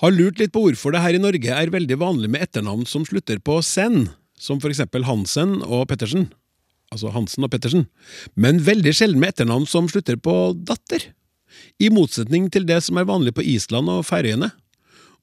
[0.02, 3.06] Har lurt litt på hvorfor det her i Norge er veldig vanlig med etternavn som
[3.06, 4.08] slutter på sen,
[4.42, 6.32] som for eksempel Hansen og Pettersen.
[6.90, 7.86] Altså Hansen og Pettersen.
[8.34, 10.34] Men veldig sjelden med etternavn som slutter på
[10.66, 11.12] datter
[11.82, 14.52] i motsetning til det som er vanlig på Island og Færøyene.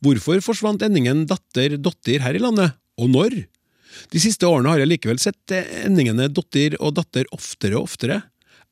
[0.02, 3.44] Hvorfor forsvant endingen datter-dotter her i landet, og når?
[4.12, 5.54] De siste årene har jeg likevel sett
[5.84, 8.22] endingene dotter og datter oftere og oftere.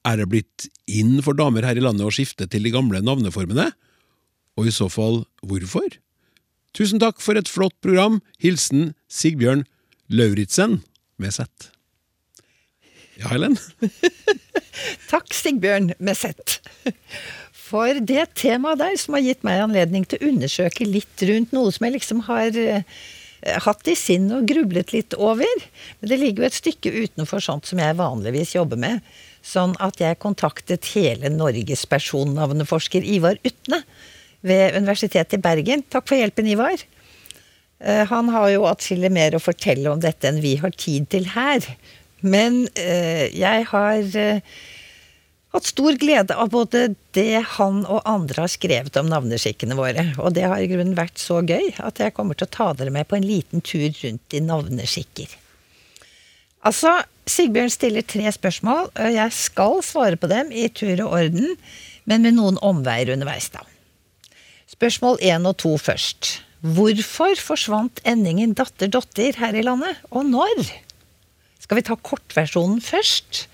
[0.08, 3.68] Er det blitt inn for damer her i landet å skifte til de gamle navneformene?
[4.58, 5.86] Og i så fall hvorfor?
[6.76, 8.20] Tusen takk for et flott program.
[8.42, 9.66] Hilsen Sigbjørn
[10.10, 10.80] Lauritzen
[11.20, 11.70] med Z.
[13.20, 13.58] Ja, Helen?
[15.12, 16.60] takk, Sigbjørn med Z
[17.70, 21.72] for det temaet der som har gitt meg anledning til å undersøke litt rundt noe
[21.74, 22.84] som jeg liksom har eh,
[23.64, 25.66] hatt i sinn og grublet litt over.
[26.00, 29.04] Men det ligger jo et stykke utenfor sånt som jeg vanligvis jobber med.
[29.46, 33.82] Sånn at jeg kontaktet hele Norges personnavneforsker Ivar Utne
[34.44, 35.84] ved Universitetet i Bergen.
[35.88, 36.82] Takk for hjelpen, Ivar.
[37.80, 41.30] Eh, Han har jo atskillig mer å fortelle om dette enn vi har tid til
[41.36, 41.64] her.
[42.20, 44.20] Men eh, jeg har
[45.54, 50.04] hatt stor glede av både det han og andre har skrevet om navneskikkene våre.
[50.22, 52.94] Og det har i grunnen vært så gøy at jeg kommer til å ta dere
[52.94, 55.34] med på en liten tur rundt i navneskikker.
[56.66, 61.54] Altså, Sigbjørn stiller tre spørsmål, og jeg skal svare på dem i tur og orden,
[62.10, 63.64] men med noen omveier underveis, da.
[64.70, 66.40] Spørsmål én og to først.
[66.60, 70.68] Hvorfor forsvant endingen datter-dotter her i landet, og når?
[71.62, 73.46] Skal vi ta kortversjonen først?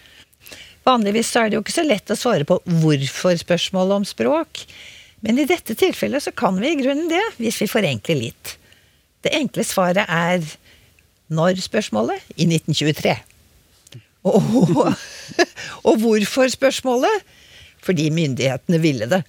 [0.86, 4.62] Vanligvis er det jo ikke så lett å svare på hvorfor-spørsmålet om språk.
[5.24, 8.54] Men i dette tilfellet så kan vi i grunnen det, hvis vi forenkler litt.
[9.26, 10.44] Det enkle svaret er
[11.34, 13.16] når-spørsmålet i 1923.
[14.26, 14.42] Og,
[15.88, 17.24] og hvorfor-spørsmålet?
[17.86, 19.22] Fordi myndighetene ville det.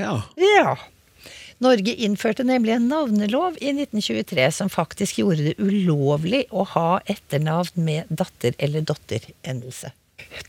[0.00, 0.18] Ja.
[0.40, 0.76] Ja.
[1.64, 7.84] Norge innførte nemlig en navnelov i 1923 som faktisk gjorde det ulovlig å ha etternavn
[7.86, 9.92] med datter- eller dotterendelse.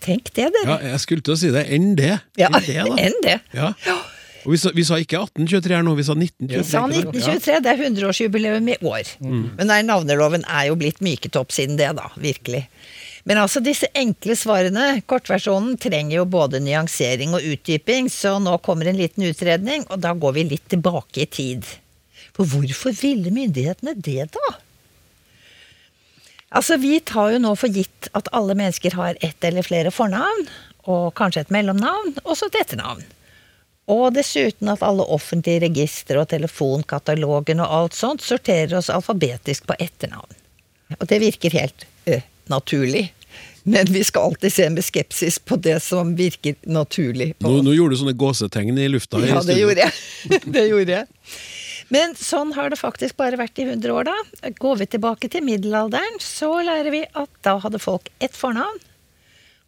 [0.04, 0.66] Tenk det, dere.
[0.68, 1.66] ja, jeg skulle til å si det.
[1.76, 2.18] Enn det.
[2.40, 3.40] Ja, Enn det.
[3.56, 3.74] Ja.
[4.46, 6.60] Og vi sa, vi sa ikke 1823 her nå, vi sa 1923.
[6.62, 9.16] Vi sa 1923, det er 100-årsjubileum i år.
[9.26, 12.12] Men nei, navneloven er jo blitt myket opp siden det, da.
[12.22, 12.68] Virkelig.
[13.26, 18.92] Men altså, disse enkle svarene, kortversjonen, trenger jo både nyansering og utdyping, så nå kommer
[18.92, 21.66] en liten utredning, og da går vi litt tilbake i tid.
[22.38, 24.54] For hvorfor ville myndighetene det, da?
[26.56, 30.48] Altså, vi tar jo nå for gitt at alle mennesker har ett eller flere fornavn,
[30.88, 33.04] og kanskje et mellomnavn, og så et etternavn.
[33.92, 39.78] Og dessuten at alle offentlige registre og telefonkatalogen og alt sånt sorterer oss alfabetisk på
[39.84, 40.32] etternavn.
[40.96, 42.18] Og det virker helt ø,
[42.50, 43.10] naturlig.
[43.66, 47.32] Men vi skal alltid se med skepsis på det som virker naturlig.
[47.42, 49.22] Nå, nå gjorde du sånne gåsetegn i lufta.
[49.22, 50.42] i Ja, det gjorde jeg.
[50.56, 51.08] det gjorde jeg.
[51.94, 54.50] Men sånn har det faktisk bare vært i 100 år, da.
[54.58, 58.82] Går vi tilbake til middelalderen, så lærer vi at da hadde folk ett fornavn.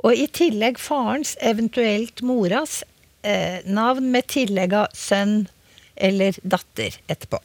[0.06, 2.84] Og i tillegg farens, eventuelt moras,
[3.24, 5.48] eh, navn med tillegg av sønn
[5.96, 7.40] eller datter etterpå.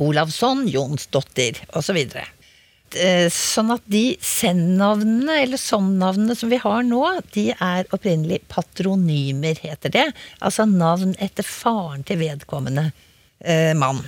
[0.00, 1.96] Olavsson, Jonsdottir osv.
[1.96, 9.54] Eh, Sånn at de send-navnene, eller sånn-navnene som vi har nå, de er opprinnelig patronymer,
[9.60, 10.08] heter det.
[10.40, 12.90] Altså navn etter faren til vedkommende
[13.44, 14.02] eh, mann.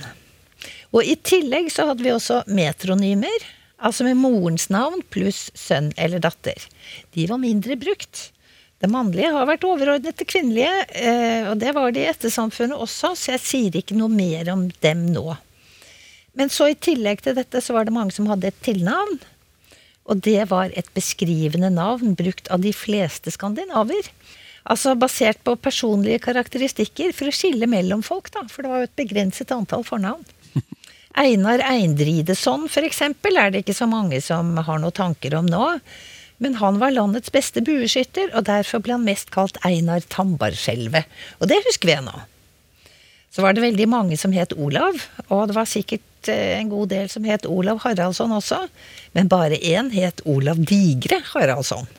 [0.93, 3.47] Og i tillegg så hadde vi også metronymer,
[3.83, 6.69] altså med morens navn pluss sønn eller datter.
[7.15, 8.29] De var mindre brukt.
[8.83, 13.13] Det mannlige har vært overordnet det kvinnelige, eh, og det var det i ettersamfunnet også,
[13.15, 15.37] så jeg sier ikke noe mer om dem nå.
[16.37, 19.21] Men så i tillegg til dette så var det mange som hadde et tilnavn.
[20.09, 24.09] Og det var et beskrivende navn brukt av de fleste skandinaver.
[24.63, 28.45] Altså basert på personlige karakteristikker for å skille mellom folk, da.
[28.47, 30.23] For det var jo et begrenset antall fornavn.
[31.23, 35.67] Einar Eindrideson, for eksempel, er det ikke så mange som har noen tanker om nå.
[36.41, 41.11] Men han var landets beste bueskytter, og derfor ble han mest kalt Einar Tambarskjelvet.
[41.39, 42.23] Og det husker vi ennå.
[43.33, 44.97] Så var det veldig mange som het Olav,
[45.27, 48.59] og det var sikkert eh, en god del som het Olav Haraldsson også.
[49.17, 51.89] Men bare én het Olav Digre Haraldsson.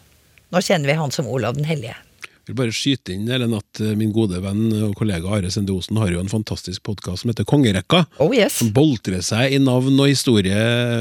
[0.54, 1.96] Nå kjenner vi han som Olav den hellige.
[2.44, 5.72] Jeg vil bare skyte inn Ellen, at eh, min gode venn og kollega Are Sende
[5.72, 8.02] Osen har jo en fantastisk podkast som heter Kongerekka.
[8.20, 8.58] Oh yes.
[8.60, 10.58] Som boltrer seg i navn og historie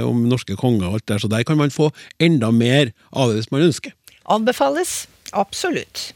[0.08, 1.90] om norske konger og alt der, så der kan man få
[2.24, 3.92] enda mer av det hvis man ønsker.
[4.32, 5.02] Anbefales.
[5.36, 6.14] Absolutt.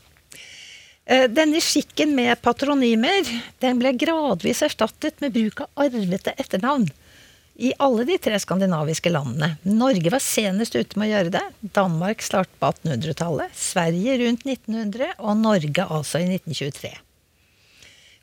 [1.03, 3.27] Eh, Denne skikken med patronymer
[3.59, 6.87] den ble gradvis erstattet med bruk av arvete etternavn
[7.57, 9.55] i alle de tre skandinaviske landene.
[9.65, 11.43] Norge var senest ute med å gjøre det.
[11.73, 16.93] Danmark startet på 1800-tallet, Sverige rundt 1900 og Norge altså i 1923.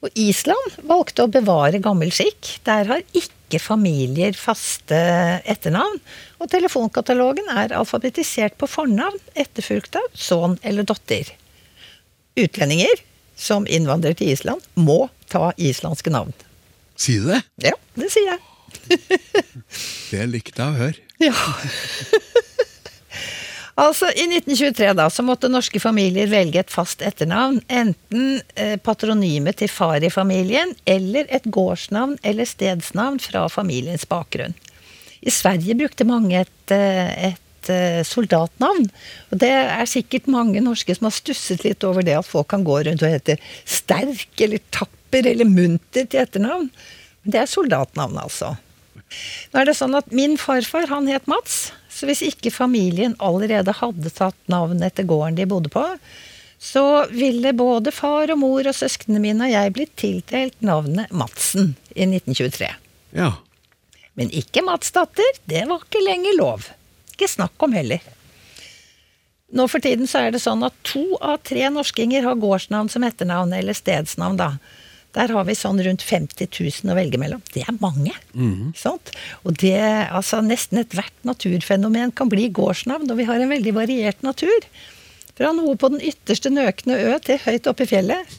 [0.04, 2.58] Og Island valgte å bevare gammel skikk.
[2.68, 4.98] Der har ikke familier faste
[5.48, 5.96] etternavn.
[6.38, 11.32] Og telefonkatalogen er alfabetisert på fornavn, etterfulgt av sønn eller datter.
[12.36, 13.00] Utlendinger
[13.34, 16.34] som innvandrer til Island, må ta islandske navn.
[16.94, 17.44] Sier du det!
[17.72, 18.53] Ja, det sier jeg.
[20.12, 21.04] Det likte jeg å høre.
[21.22, 21.34] Ja.
[23.84, 27.60] altså, I 1923 da, så måtte norske familier velge et fast etternavn.
[27.68, 34.54] Enten eh, patronymet til far i familien, eller et gårdsnavn eller stedsnavn fra familiens bakgrunn.
[35.24, 38.90] I Sverige brukte mange et, eh, et eh, soldatnavn.
[39.32, 42.66] Og det er sikkert mange norske som har stusset litt over det at folk kan
[42.66, 46.68] gå rundt og hete sterk eller tapper eller munter til etternavn.
[47.24, 48.54] Det er soldatnavnet, altså.
[49.52, 53.70] Nå er det sånn at Min farfar han het Mats, Så hvis ikke familien allerede
[53.78, 55.84] hadde tatt navnet etter gården de bodde på,
[56.58, 61.76] så ville både far og mor og søsknene mine og jeg blitt tildelt navnet Madsen
[61.94, 62.70] i 1923.
[63.14, 63.30] Ja.
[64.18, 66.66] Men ikke Madsdatter, det var ikke lenger lov.
[67.14, 68.02] Ikke snakk om heller.
[69.54, 73.06] Nå for tiden så er det sånn at to av tre norskinger har gårdsnavn som
[73.06, 74.54] etternavn, eller stedsnavn, da.
[75.14, 77.42] Der har vi sånn rundt 50 000 å velge mellom.
[77.54, 78.14] Det er mange.
[78.72, 79.12] ikke sant?
[79.46, 79.76] Og det,
[80.10, 84.66] altså nesten ethvert naturfenomen kan bli gårdsnavn, og vi har en veldig variert natur.
[85.38, 88.34] Fra noe på den ytterste nøkne ø til høyt oppe i fjellet.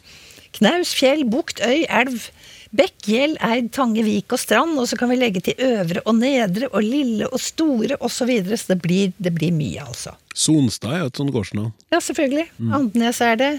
[0.56, 2.30] Knaus, fjell, bukt, øy, elv.
[2.76, 4.76] Bekk, gjeld, eid, tange, vik og strand.
[4.80, 8.16] Og så kan vi legge til øvre og nedre og lille og store osv.
[8.16, 8.60] Så, videre.
[8.60, 10.16] så det blir, det blir mye, altså.
[10.36, 11.72] Sonstad er jo et sånt gårdsnavn.
[11.92, 12.48] Ja, selvfølgelig.
[12.80, 13.52] Andenes er det.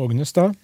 [0.00, 0.56] Hognestad.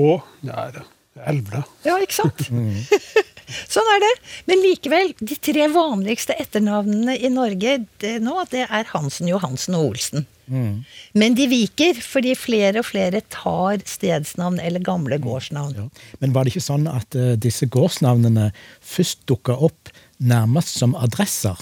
[0.00, 0.88] Og nære det
[1.28, 1.62] elv, da.
[1.84, 2.46] Ja, ikke sant?
[3.74, 4.12] sånn er det.
[4.48, 9.92] Men likevel, de tre vanligste etternavnene i Norge det, nå, det er Hansen, Johansen og
[9.92, 10.26] Olsen.
[10.52, 15.78] Men de viker, fordi flere og flere tar stedsnavn eller gamle gårdsnavn.
[15.78, 15.86] Ja.
[16.20, 18.50] Men var det ikke sånn at uh, disse gårdsnavnene
[18.84, 21.56] først dukka opp nærmest som adresser?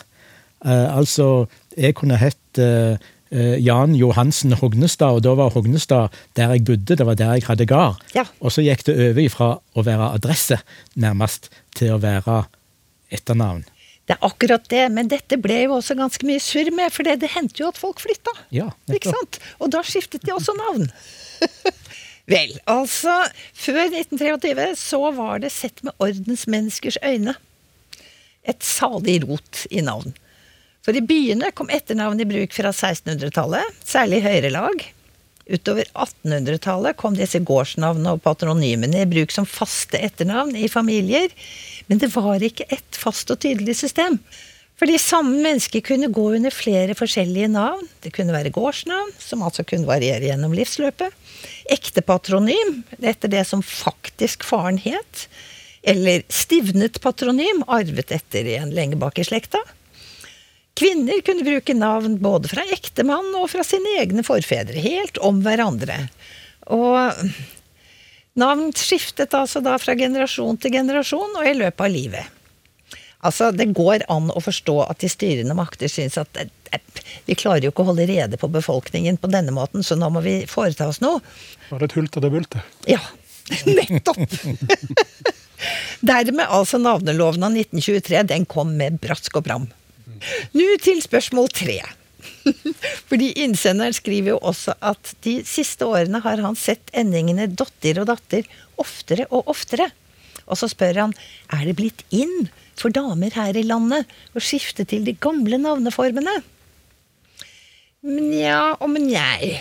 [0.64, 1.46] Uh, altså,
[1.78, 2.98] jeg kunne hett eh,
[3.30, 7.66] Jan Johansen Hognestad, og da var Hognestad der jeg bodde, det var der jeg hadde
[7.70, 8.00] gard.
[8.16, 8.24] Ja.
[8.42, 10.58] Og så gikk det over fra å være adresse
[10.98, 11.46] nærmest
[11.78, 12.42] til å være
[13.14, 13.62] etternavn.
[14.10, 17.20] Det er akkurat det, men dette ble jo også ganske mye surr med, for det,
[17.22, 18.32] det hendte jo at folk flytta.
[18.50, 19.38] Ja, Ikke sant?
[19.62, 20.88] Og da skiftet de også navn.
[22.30, 23.12] Vel, altså
[23.56, 27.36] Før 1923 så var det sett med ordensmenneskers øyne
[28.48, 30.14] et salig rot i navn.
[30.84, 34.84] For i byene kom etternavn i bruk fra 1600-tallet, særlig i høyere lag.
[35.50, 41.32] Utover 1800-tallet kom disse gårdsnavnene og patronymene i bruk som faste etternavn i familier,
[41.90, 44.20] men det var ikke et fast og tydelig system.
[44.80, 47.82] Fordi samme menneske kunne gå under flere forskjellige navn.
[48.00, 51.12] Det kunne være gårdsnavn, som altså kunne variere gjennom livsløpet.
[51.68, 55.26] Ekte patronym, etter det som faktisk faren het.
[55.84, 59.60] Eller stivnet patronym, arvet etter en lenge bak i slekta.
[60.78, 66.06] Kvinner kunne bruke navn både fra ektemann og fra sine egne forfedre, helt om hverandre.
[66.72, 67.24] Og
[68.40, 72.36] navn skiftet altså da fra generasjon til generasjon og i løpet av livet.
[73.20, 76.80] Altså, Det går an å forstå at de styrende makter syns at eh,
[77.26, 80.22] vi klarer jo ikke å holde rede på befolkningen på denne måten, så nå må
[80.24, 81.20] vi foreta oss noe.
[81.68, 82.64] Var det et hulter det bulter?
[82.88, 83.02] Ja,
[83.68, 84.24] nettopp!
[86.00, 89.68] Dermed altså navneloven av 1923, den kom med brask og bram.
[90.56, 91.80] Nå til spørsmål tre.
[93.10, 98.10] Fordi innsenderen skriver jo også at de siste årene har han sett endingene dotter og
[98.12, 98.48] datter
[98.80, 99.90] oftere og oftere.
[100.50, 101.16] Og så spør han
[101.54, 102.48] er det blitt inn
[102.78, 106.40] for damer her i landet å skifte til de gamle navneformene.
[108.08, 109.58] Nja og men jeg.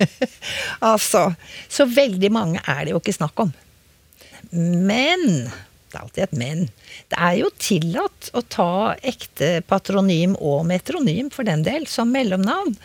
[0.92, 1.28] altså,
[1.68, 3.52] så veldig mange er det jo ikke snakk om.
[4.54, 5.52] Men
[5.94, 6.66] det alltid et men.
[7.08, 12.76] Det er jo tillatt å ta ekte patronym og metronym, for den del, som mellomnavn.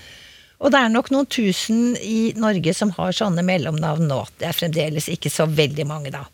[0.60, 4.20] Og det er nok noen tusen i Norge som har sånne mellomnavn nå.
[4.40, 6.26] Det er fremdeles ikke så veldig mange, da.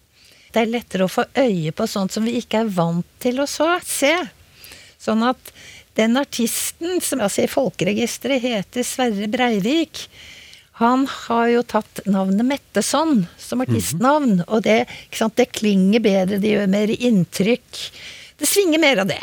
[0.56, 3.48] Det er lettere å få øye på sånt som vi ikke er vant til å
[3.50, 4.14] se.
[5.02, 5.52] Sånn at
[6.00, 10.06] den artisten som altså i folkeregisteret heter Sverre Breivik,
[10.82, 14.42] han har jo tatt navnet Metteson som artistnavn.
[14.50, 17.82] Og det, ikke sant, det klinger bedre, det gjør mer inntrykk.
[18.42, 19.22] Det svinger mer av det.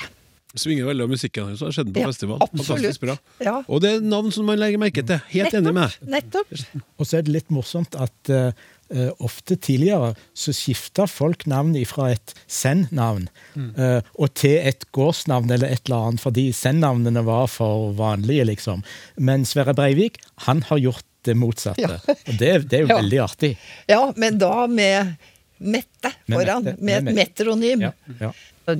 [0.52, 1.60] Det svinger veldig av musikken hans.
[1.60, 2.40] så har skjedd på Ja, festival.
[2.44, 3.16] Fantastisk bra.
[3.40, 3.54] Ja.
[3.68, 5.20] Og det er navn som man legger merke til.
[5.32, 6.10] Helt enig med deg.
[6.16, 6.52] Nettopp.
[7.00, 8.52] Og så er det litt morsomt at uh,
[9.24, 15.72] ofte tidligere så skifta folk navn fra et send-navn eh, og til et gårdsnavn eller
[15.72, 18.84] et eller annet, fordi send-navnene var for vanlige, liksom.
[19.16, 21.82] Men Sverre Breivik, han har gjort det motsatte.
[21.82, 21.98] Ja.
[22.28, 22.98] Og det, det er jo Ja.
[23.00, 23.52] veldig artig.
[23.90, 25.14] Ja, men da med
[25.62, 26.64] Mette foran.
[26.64, 27.84] Med med et metronym.
[28.18, 28.32] Ja,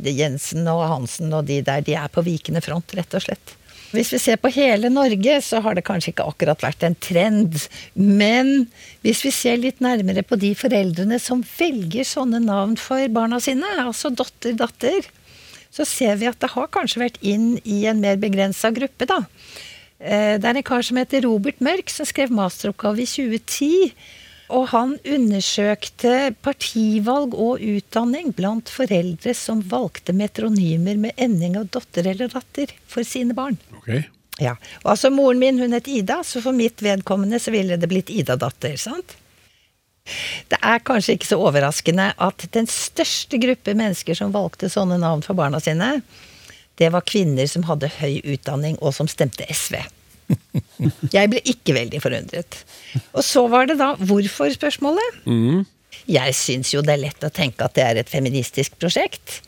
[0.02, 3.52] Jensen og Hansen og de der, de er på vikende front, rett og slett.
[3.92, 7.58] Hvis vi ser på hele Norge, så har det kanskje ikke akkurat vært en trend.
[7.94, 8.66] Men
[9.04, 13.68] hvis vi ser litt nærmere på de foreldrene som velger sånne navn for barna sine,
[13.84, 15.06] altså datter, datter,
[15.72, 19.20] så ser vi at det har kanskje vært inn i en mer begrensa gruppe, da.
[20.02, 23.92] Eh, Det er en kar som heter Robert Mørk, som skrev masteroppgave i 2010.
[24.52, 32.10] Og han undersøkte partivalg og utdanning blant foreldre som valgte metronymer med ending av dotter
[32.10, 33.56] eller datter for sine barn.
[33.78, 34.04] Okay.
[34.42, 37.88] Ja, og altså Moren min hun het Ida, så for mitt vedkommende så ville det
[37.88, 38.76] blitt Ida-datter.
[38.76, 39.16] sant?
[40.50, 45.22] Det er kanskje ikke så overraskende at den største gruppe mennesker som valgte sånne navn
[45.22, 46.00] for barna sine,
[46.80, 49.78] det var kvinner som hadde høy utdanning, og som stemte SV.
[51.12, 52.58] Jeg ble ikke veldig forundret.
[53.12, 55.22] Og så var det da hvorfor-spørsmålet.
[56.08, 59.42] Jeg syns jo det er lett å tenke at det er et feministisk prosjekt.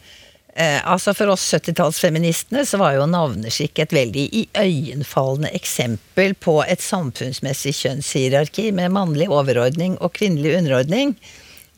[0.54, 6.84] Eh, altså For oss 70-tallsfeministene så var jo navneskikk et veldig iøynefallende eksempel på et
[6.84, 11.16] samfunnsmessig kjønnshierarki med mannlig overordning og kvinnelig underordning.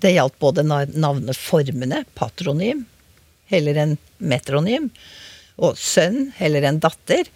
[0.05, 2.85] Det gjaldt både navneformene, patronym
[3.53, 4.91] heller enn metronym,
[5.57, 7.29] og sønn heller enn datter.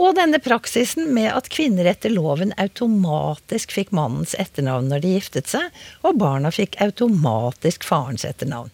[0.00, 5.50] Og denne praksisen med at kvinner etter loven automatisk fikk mannens etternavn når de giftet
[5.52, 5.68] seg,
[6.02, 8.72] og barna fikk automatisk farens etternavn.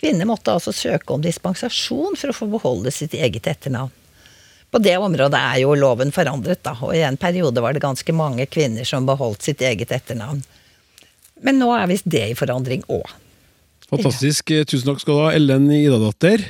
[0.00, 3.92] Kvinner måtte altså søke om dispensasjon for å få beholde sitt eget etternavn.
[4.70, 8.12] På det området er jo loven forandret, da, og i en periode var det ganske
[8.14, 10.44] mange kvinner som beholdt sitt eget etternavn.
[11.42, 13.16] Men nå er visst det i forandring òg.
[13.90, 14.52] Fantastisk.
[14.70, 16.44] Tusen takk skal du ha, Ellen Idadatter.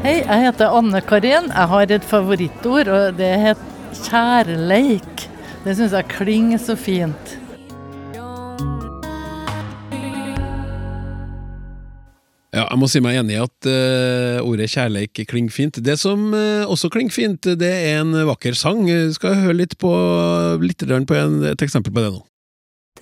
[0.00, 1.50] Hei, jeg heter Anne Karin.
[1.52, 5.26] Jeg har et favorittord, og det heter kjærleik.
[5.60, 7.34] Det syns jeg klinger så fint.
[12.56, 15.82] Ja, jeg må si meg enig i at uh, ordet kjærleik klinger fint.
[15.84, 18.88] Det som uh, også klinger fint, det er en vakker sang.
[19.12, 19.92] Skal jeg høre litt på,
[20.64, 22.24] litt på en, et eksempel på det nå?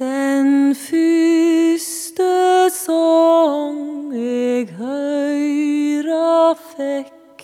[0.02, 2.32] Den første
[2.74, 4.66] sang jeg
[5.98, 7.42] høyra fikk,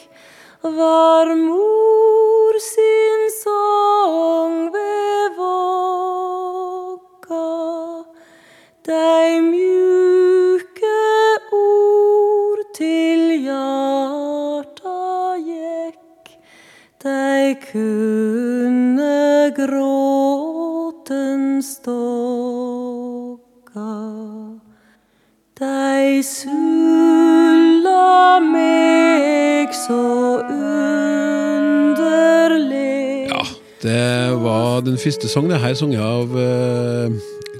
[0.63, 5.95] var mor sin sång ved vågga.
[8.87, 11.03] Dei mjuke
[11.53, 15.01] ord til hjarta
[15.49, 16.25] gikk,
[17.03, 23.11] dei kunne gråten stokka.
[25.59, 27.54] Dei sulla
[28.43, 30.41] meg så
[31.55, 32.05] underlig.
[33.31, 33.45] Ja,
[33.85, 35.51] det var den første sangen.
[35.53, 37.11] Det her sunget av uh,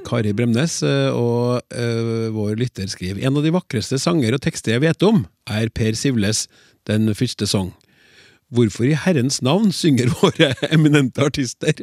[0.05, 4.71] Kari Bremnes, eh, og uh, vår lytter skriver En av de vakreste sanger og tekster
[4.75, 6.47] jeg vet om, er Per Sivles
[6.85, 7.73] Den første sang.
[8.53, 11.73] Hvorfor i herrens navn synger våre eminente artister,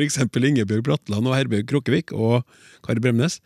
[0.00, 2.42] eksempel Ingebjørg Bratland og Herbjørg Kråkevik og
[2.86, 3.40] Kari Bremnes,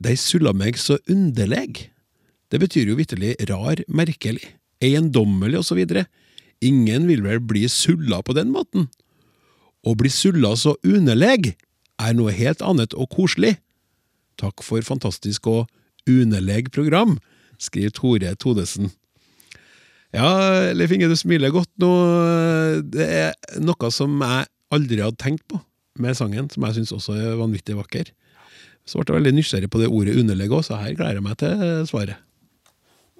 [0.00, 1.90] de sulla meg så underleg?
[2.48, 6.06] Det betyr jo vitterlig rar, merkelig, eiendommelig videre.
[6.64, 8.88] Ingen vil vel bli sulla på den måten?
[9.84, 11.52] Å bli sulla så uneleg
[11.98, 13.58] er noe helt annet og koselig.
[14.38, 15.66] Takk for fantastisk og
[16.08, 17.18] uneleg program,
[17.60, 18.92] skriver Tore Todesen.
[20.14, 21.90] Ja, Leif Inge, du smiler godt nå.
[22.88, 25.60] Det er noe som jeg aldri hadde tenkt på
[25.98, 28.08] med sangen, som jeg syns også er vanvittig vakker.
[28.88, 31.36] Så ble jeg veldig nysgjerrig på det ordet uneleg òg, så her gleder jeg meg
[31.42, 32.22] til svaret.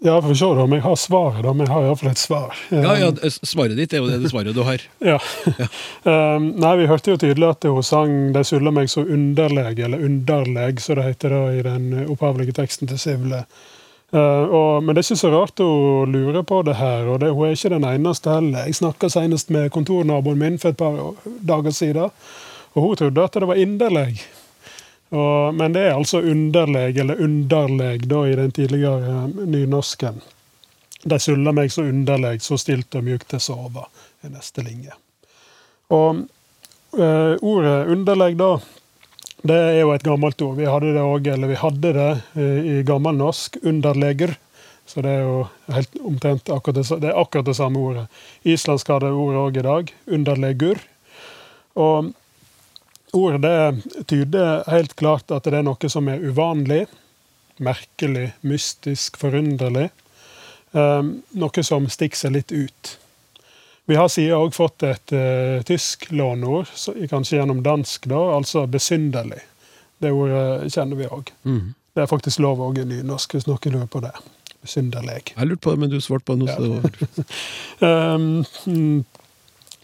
[0.01, 1.53] Ja, for se om jeg har svaret, da.
[1.53, 2.59] Men jeg har iallfall et svar.
[2.71, 4.85] Ja, ja, Svaret ditt er jo det svaret du har.
[5.11, 5.19] Ja.
[6.37, 9.99] um, nei, vi hørte jo tydelig at hun sang 'De sulla meg så underleg', eller
[9.99, 13.43] 'underleg', som det heter da i den opphavlige teksten til Sivle.
[14.13, 17.33] Uh, og, men det er ikke så rart hun lurer på det her, og det,
[17.35, 18.65] hun er ikke den eneste heller.
[18.65, 22.15] Jeg snakka senest med kontornaboen min for et par dager siden,
[22.75, 24.23] og hun trodde at det var inderleg.
[25.09, 30.21] Og, men det er altså underleg, eller underleg, da, i den tidligere eh, nynorsken.
[31.09, 33.87] De sulla meg så underleg, så stilt og mjukt til sova,
[34.25, 34.97] er neste linje.
[35.95, 36.27] Og
[36.99, 38.59] eh, ordet underleg, da,
[39.49, 40.59] det er jo et gammelt ord.
[40.59, 44.37] Vi hadde det òg, eller vi hadde det eh, i gammelnorsk, underleger.
[44.89, 45.41] Så det er jo
[45.73, 48.07] helt omtrent akkurat det, det er akkurat det samme ordet.
[48.49, 50.81] Islandsk har det ordet òg i dag, underlegur.
[51.79, 52.13] Og
[53.17, 56.87] ordet det tyder helt klart at det er noe som er uvanlig,
[57.59, 59.89] merkelig, mystisk, forunderlig.
[60.77, 62.95] Um, noe som stikker seg litt ut.
[63.89, 66.69] Vi har siden òg fått et uh, tysk lånord,
[67.09, 69.41] kanskje gjennom dansk, da, altså besynderlig.
[69.99, 71.33] Det ordet kjenner vi òg.
[71.49, 71.73] Mm.
[71.97, 74.13] Det er faktisk lov òg i nynorsk, hvis noen lurer på det.
[74.63, 75.23] Besynderlig.
[75.33, 76.57] Jeg lurte på det, men du svarte på det Ja.
[76.57, 77.25] så det
[77.81, 78.45] var- Um,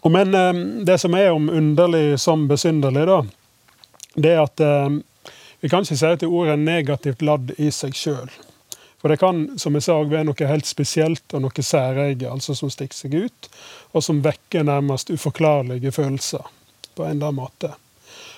[0.05, 3.21] og men um, det som er om underlig som besynderlig, da,
[4.15, 4.99] det er at um,
[5.63, 8.29] vi kan ikke si at ordet er negativt ladd i seg sjøl.
[9.01, 12.69] For det kan som jeg sa, være noe helt spesielt og noe særeget, altså som
[12.73, 13.49] stikker seg ut,
[13.97, 16.45] og som vekker nærmest uforklarlige følelser
[16.95, 17.73] på en eller annen måte.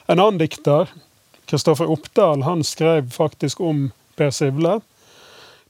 [0.07, 0.91] En annen dikter,
[1.47, 4.79] Kristoffer Oppdal, han skrev faktisk om Per Sivle.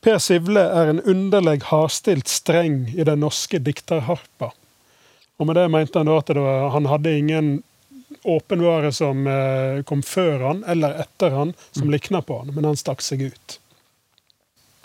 [0.01, 4.53] Per Sivle er en underlig hardstilt streng i den norske dikterharpa.
[5.37, 7.49] Og med det mente han da at var, han hadde ingen
[8.23, 12.79] åpenvare som eh, kom før han eller etter han, som likna på han, men han
[12.79, 13.59] stakk seg ut.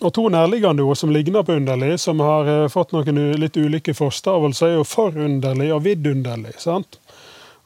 [0.02, 3.94] og to nærliggende ord som ligner på underlig, som har eh, fått noen litt ulike
[3.94, 6.58] forstavelser, er jo forunderlig og vidunderlig.
[6.58, 6.98] sant?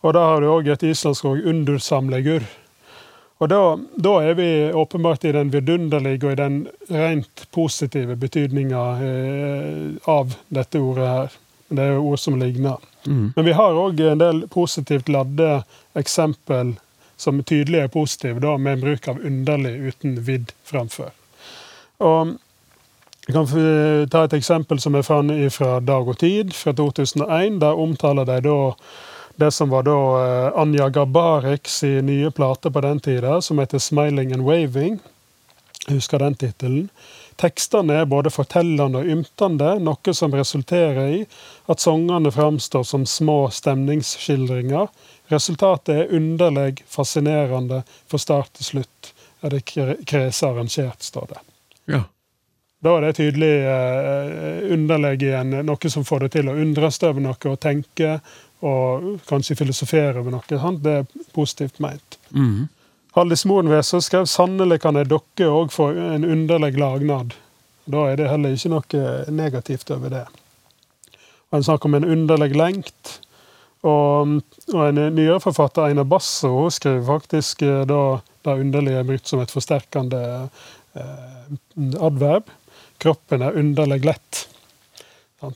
[0.05, 2.45] Og da har du òg et islandsk ord, undursamlegur.
[3.37, 3.61] Og da,
[4.01, 10.37] da er vi åpenbart i den vidunderlige og i den rent positive betydninga eh, av
[10.49, 11.37] dette ordet her.
[11.68, 12.82] Det er jo ord som ligner.
[13.06, 15.62] Men vi har òg en del positivt ladde
[15.94, 16.74] eksempel
[17.16, 21.14] som tydelig er positive, da, med bruk av underlig uten vidd framfor.
[22.04, 22.34] Og
[23.26, 27.60] jeg kan ta et eksempel som er fra, Dag og Tid fra 2001.
[27.62, 28.58] Der omtaler de da
[29.36, 33.78] det som var da eh, Anja Gabareks i nye plate på den tida, som heter
[33.78, 34.98] 'Smiling and Waving'.
[35.88, 36.88] Jeg husker den tittelen.
[37.37, 41.20] Tekstene er både fortellende og ymtende, noe som resulterer i
[41.68, 44.89] at sangene framstår som små stemningsskildringer.
[45.28, 49.12] Resultatet er underlig, fascinerende fra start til slutt.
[49.45, 51.41] Er det kre- krese arrangert, står det.
[51.93, 52.03] Ja.
[52.82, 57.20] Da er det tydelig eh, underleg igjen, noe som får det til å undres over
[57.24, 58.18] noe og tenke,
[58.64, 60.47] og kanskje filosofere over noe.
[60.61, 60.80] Sant?
[60.84, 62.18] Det er positivt meint.
[62.30, 62.68] Mhm.
[63.16, 67.32] Haldis Moenveser skrev 'Sannelig kan ei dokke òg få en underlig lagnad'.
[67.88, 70.26] Da er det heller ikke noe negativt over det.
[71.50, 73.20] Og En snakker om en underlig lengt.
[73.86, 74.42] Og,
[74.74, 79.40] og en nyere forfatter, Einar Basso, skriver faktisk eh, da det underlige er brukt som
[79.40, 80.22] et forsterkende
[80.96, 81.44] eh,
[82.00, 82.50] adverb.
[82.98, 84.48] Kroppen er underlig lett.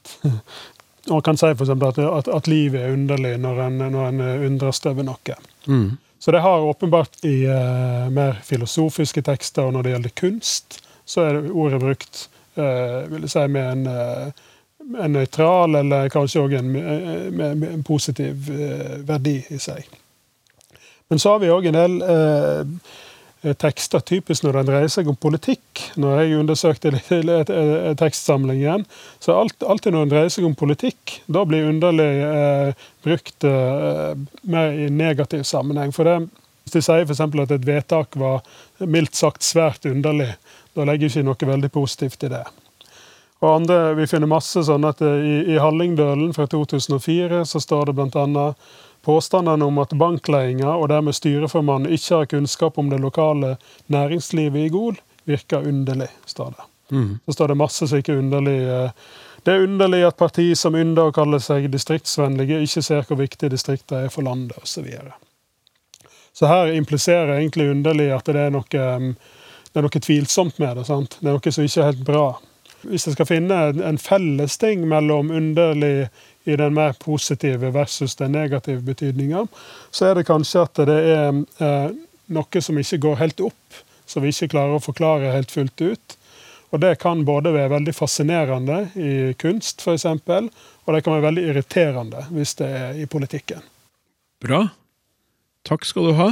[1.11, 4.87] Og kan si for at, at, at livet er underlig når en, når en undres
[4.87, 5.37] over noe.
[5.67, 5.99] Mhm.
[6.21, 11.25] Så det har åpenbart i eh, mer filosofiske tekster, og når det gjelder kunst, så
[11.25, 12.27] er ordet brukt
[12.61, 14.43] eh, vil jeg si, med en, eh,
[15.01, 19.89] en nøytral, eller kanskje òg en, med, med en positiv eh, verdi i seg.
[21.09, 22.93] Men så har vi òg en del eh,
[23.41, 25.85] tekster typisk når det dreier seg om politikk.
[26.01, 28.85] Når jeg undersøkte eh, tekstsamlingen,
[29.19, 34.13] så alltid når det dreier seg om politikk, da blir underlig eh, brukt eh,
[34.43, 35.95] mer i negativ sammenheng.
[35.97, 36.19] For det,
[36.67, 37.23] hvis de sier f.eks.
[37.25, 38.45] at et vedtak var
[38.85, 40.35] mildt sagt svært underlig,
[40.77, 42.45] da legger ikke noe veldig positivt i det.
[43.41, 47.89] Og andre, Vi finner masse sånn at eh, i, i Hallingdølen fra 2004 så står
[47.89, 48.47] det bl.a.
[49.05, 54.73] påstandene om at bankledelsen og dermed styreformannen ikke har kunnskap om det lokale næringslivet i
[54.73, 56.67] Gol, virker underlig, står det.
[56.91, 57.19] Mm.
[57.27, 58.93] Så står det masse slike underlige
[59.45, 63.49] Det er underlig at partier som ynder å kalle seg distriktsvennlige, ikke ser hvor viktig
[63.51, 64.67] distriktene er for landet, osv.
[64.69, 65.13] Så, videre.
[66.33, 69.15] så her impliserer egentlig underlig at det er noe, um,
[69.73, 70.85] det er noe tvilsomt med det.
[70.91, 71.17] sant?
[71.21, 72.27] Det er noe som ikke er helt bra.
[72.83, 76.09] Hvis jeg skal finne en- en felles ting mellom underlig
[76.51, 79.47] i den mer positive versus den negative betydninga,
[79.91, 81.93] så er det kanskje at det er eh,
[82.35, 86.17] noe som ikke går helt opp, som vi ikke klarer å forklare helt fullt ut.
[86.71, 91.49] Og det kan både være veldig fascinerende i kunst, f.eks., og det kan være veldig
[91.51, 93.63] irriterende hvis det er i politikken.
[94.43, 94.69] Bra.
[95.67, 96.31] Takk skal du ha.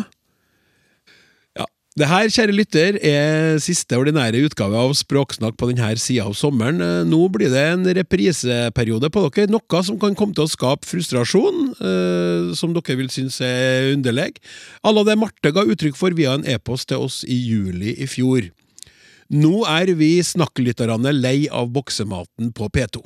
[1.99, 6.79] Det her, kjære lytter, er siste ordinære utgave av Språksnakk på denne sida av sommeren.
[6.79, 10.87] Eh, Nå blir det en repriseperiode på dere, noe som kan komme til å skape
[10.87, 14.39] frustrasjon, eh, som dere vil synes er underlig.
[14.87, 18.47] Alle det Marte ga uttrykk for via en e-post til oss i juli i fjor.
[19.35, 23.03] Nå er vi snakklytterne lei av boksematen på P2.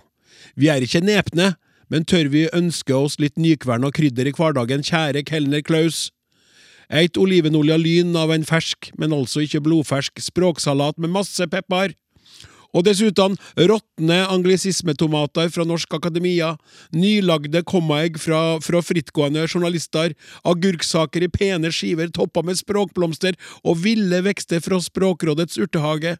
[0.54, 1.54] Vi er ikke nepne,
[1.88, 6.10] men tør vi ønske oss litt nykvern og krydder i hverdagen, kjære kelner Klaus?
[6.92, 11.94] Eit olivenolja lyn av en fersk, men altså ikke blodfersk, språksalat med masse pepper.
[12.72, 16.54] Og dessuten råtne anglisismetomater fra Norsk Akademia,
[16.96, 20.14] nylagde kommaegg fra, fra frittgående journalister,
[20.48, 26.16] agurksaker i pene skiver toppa med språkblomster og ville vekster fra Språkrådets urtehage.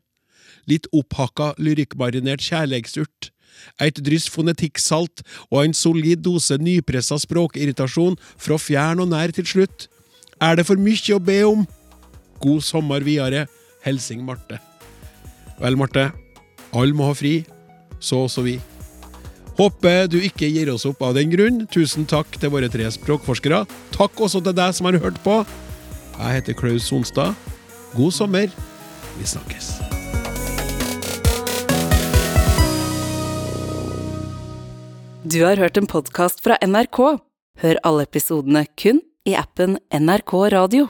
[0.68, 3.32] Litt opphakka lyrikkmarinert kjærleiksurt.
[3.80, 9.88] Eit dryss fonetikksalt og en solid dose nypressa språkirritasjon fra fjern og nær til slutt.
[10.42, 11.60] Er det for mye å be om?
[12.42, 13.44] God sommer videre.
[13.84, 14.58] Helsing Marte.
[15.60, 16.08] Vel, Marte.
[16.74, 17.44] Alle må ha fri.
[18.02, 18.56] Så også vi.
[19.54, 21.60] Håper du ikke gir oss opp av den grunn.
[21.70, 23.60] Tusen takk til våre tre språkforskere.
[23.94, 25.36] Takk også til deg som har hørt på.
[26.16, 27.38] Jeg heter Klaus Sonstad.
[27.94, 28.50] God sommer.
[29.20, 29.76] Vi snakkes.
[35.22, 37.22] Du har hørt en podkast fra NRK.
[37.62, 40.88] Hør alle episodene kun i appen NRK Radio.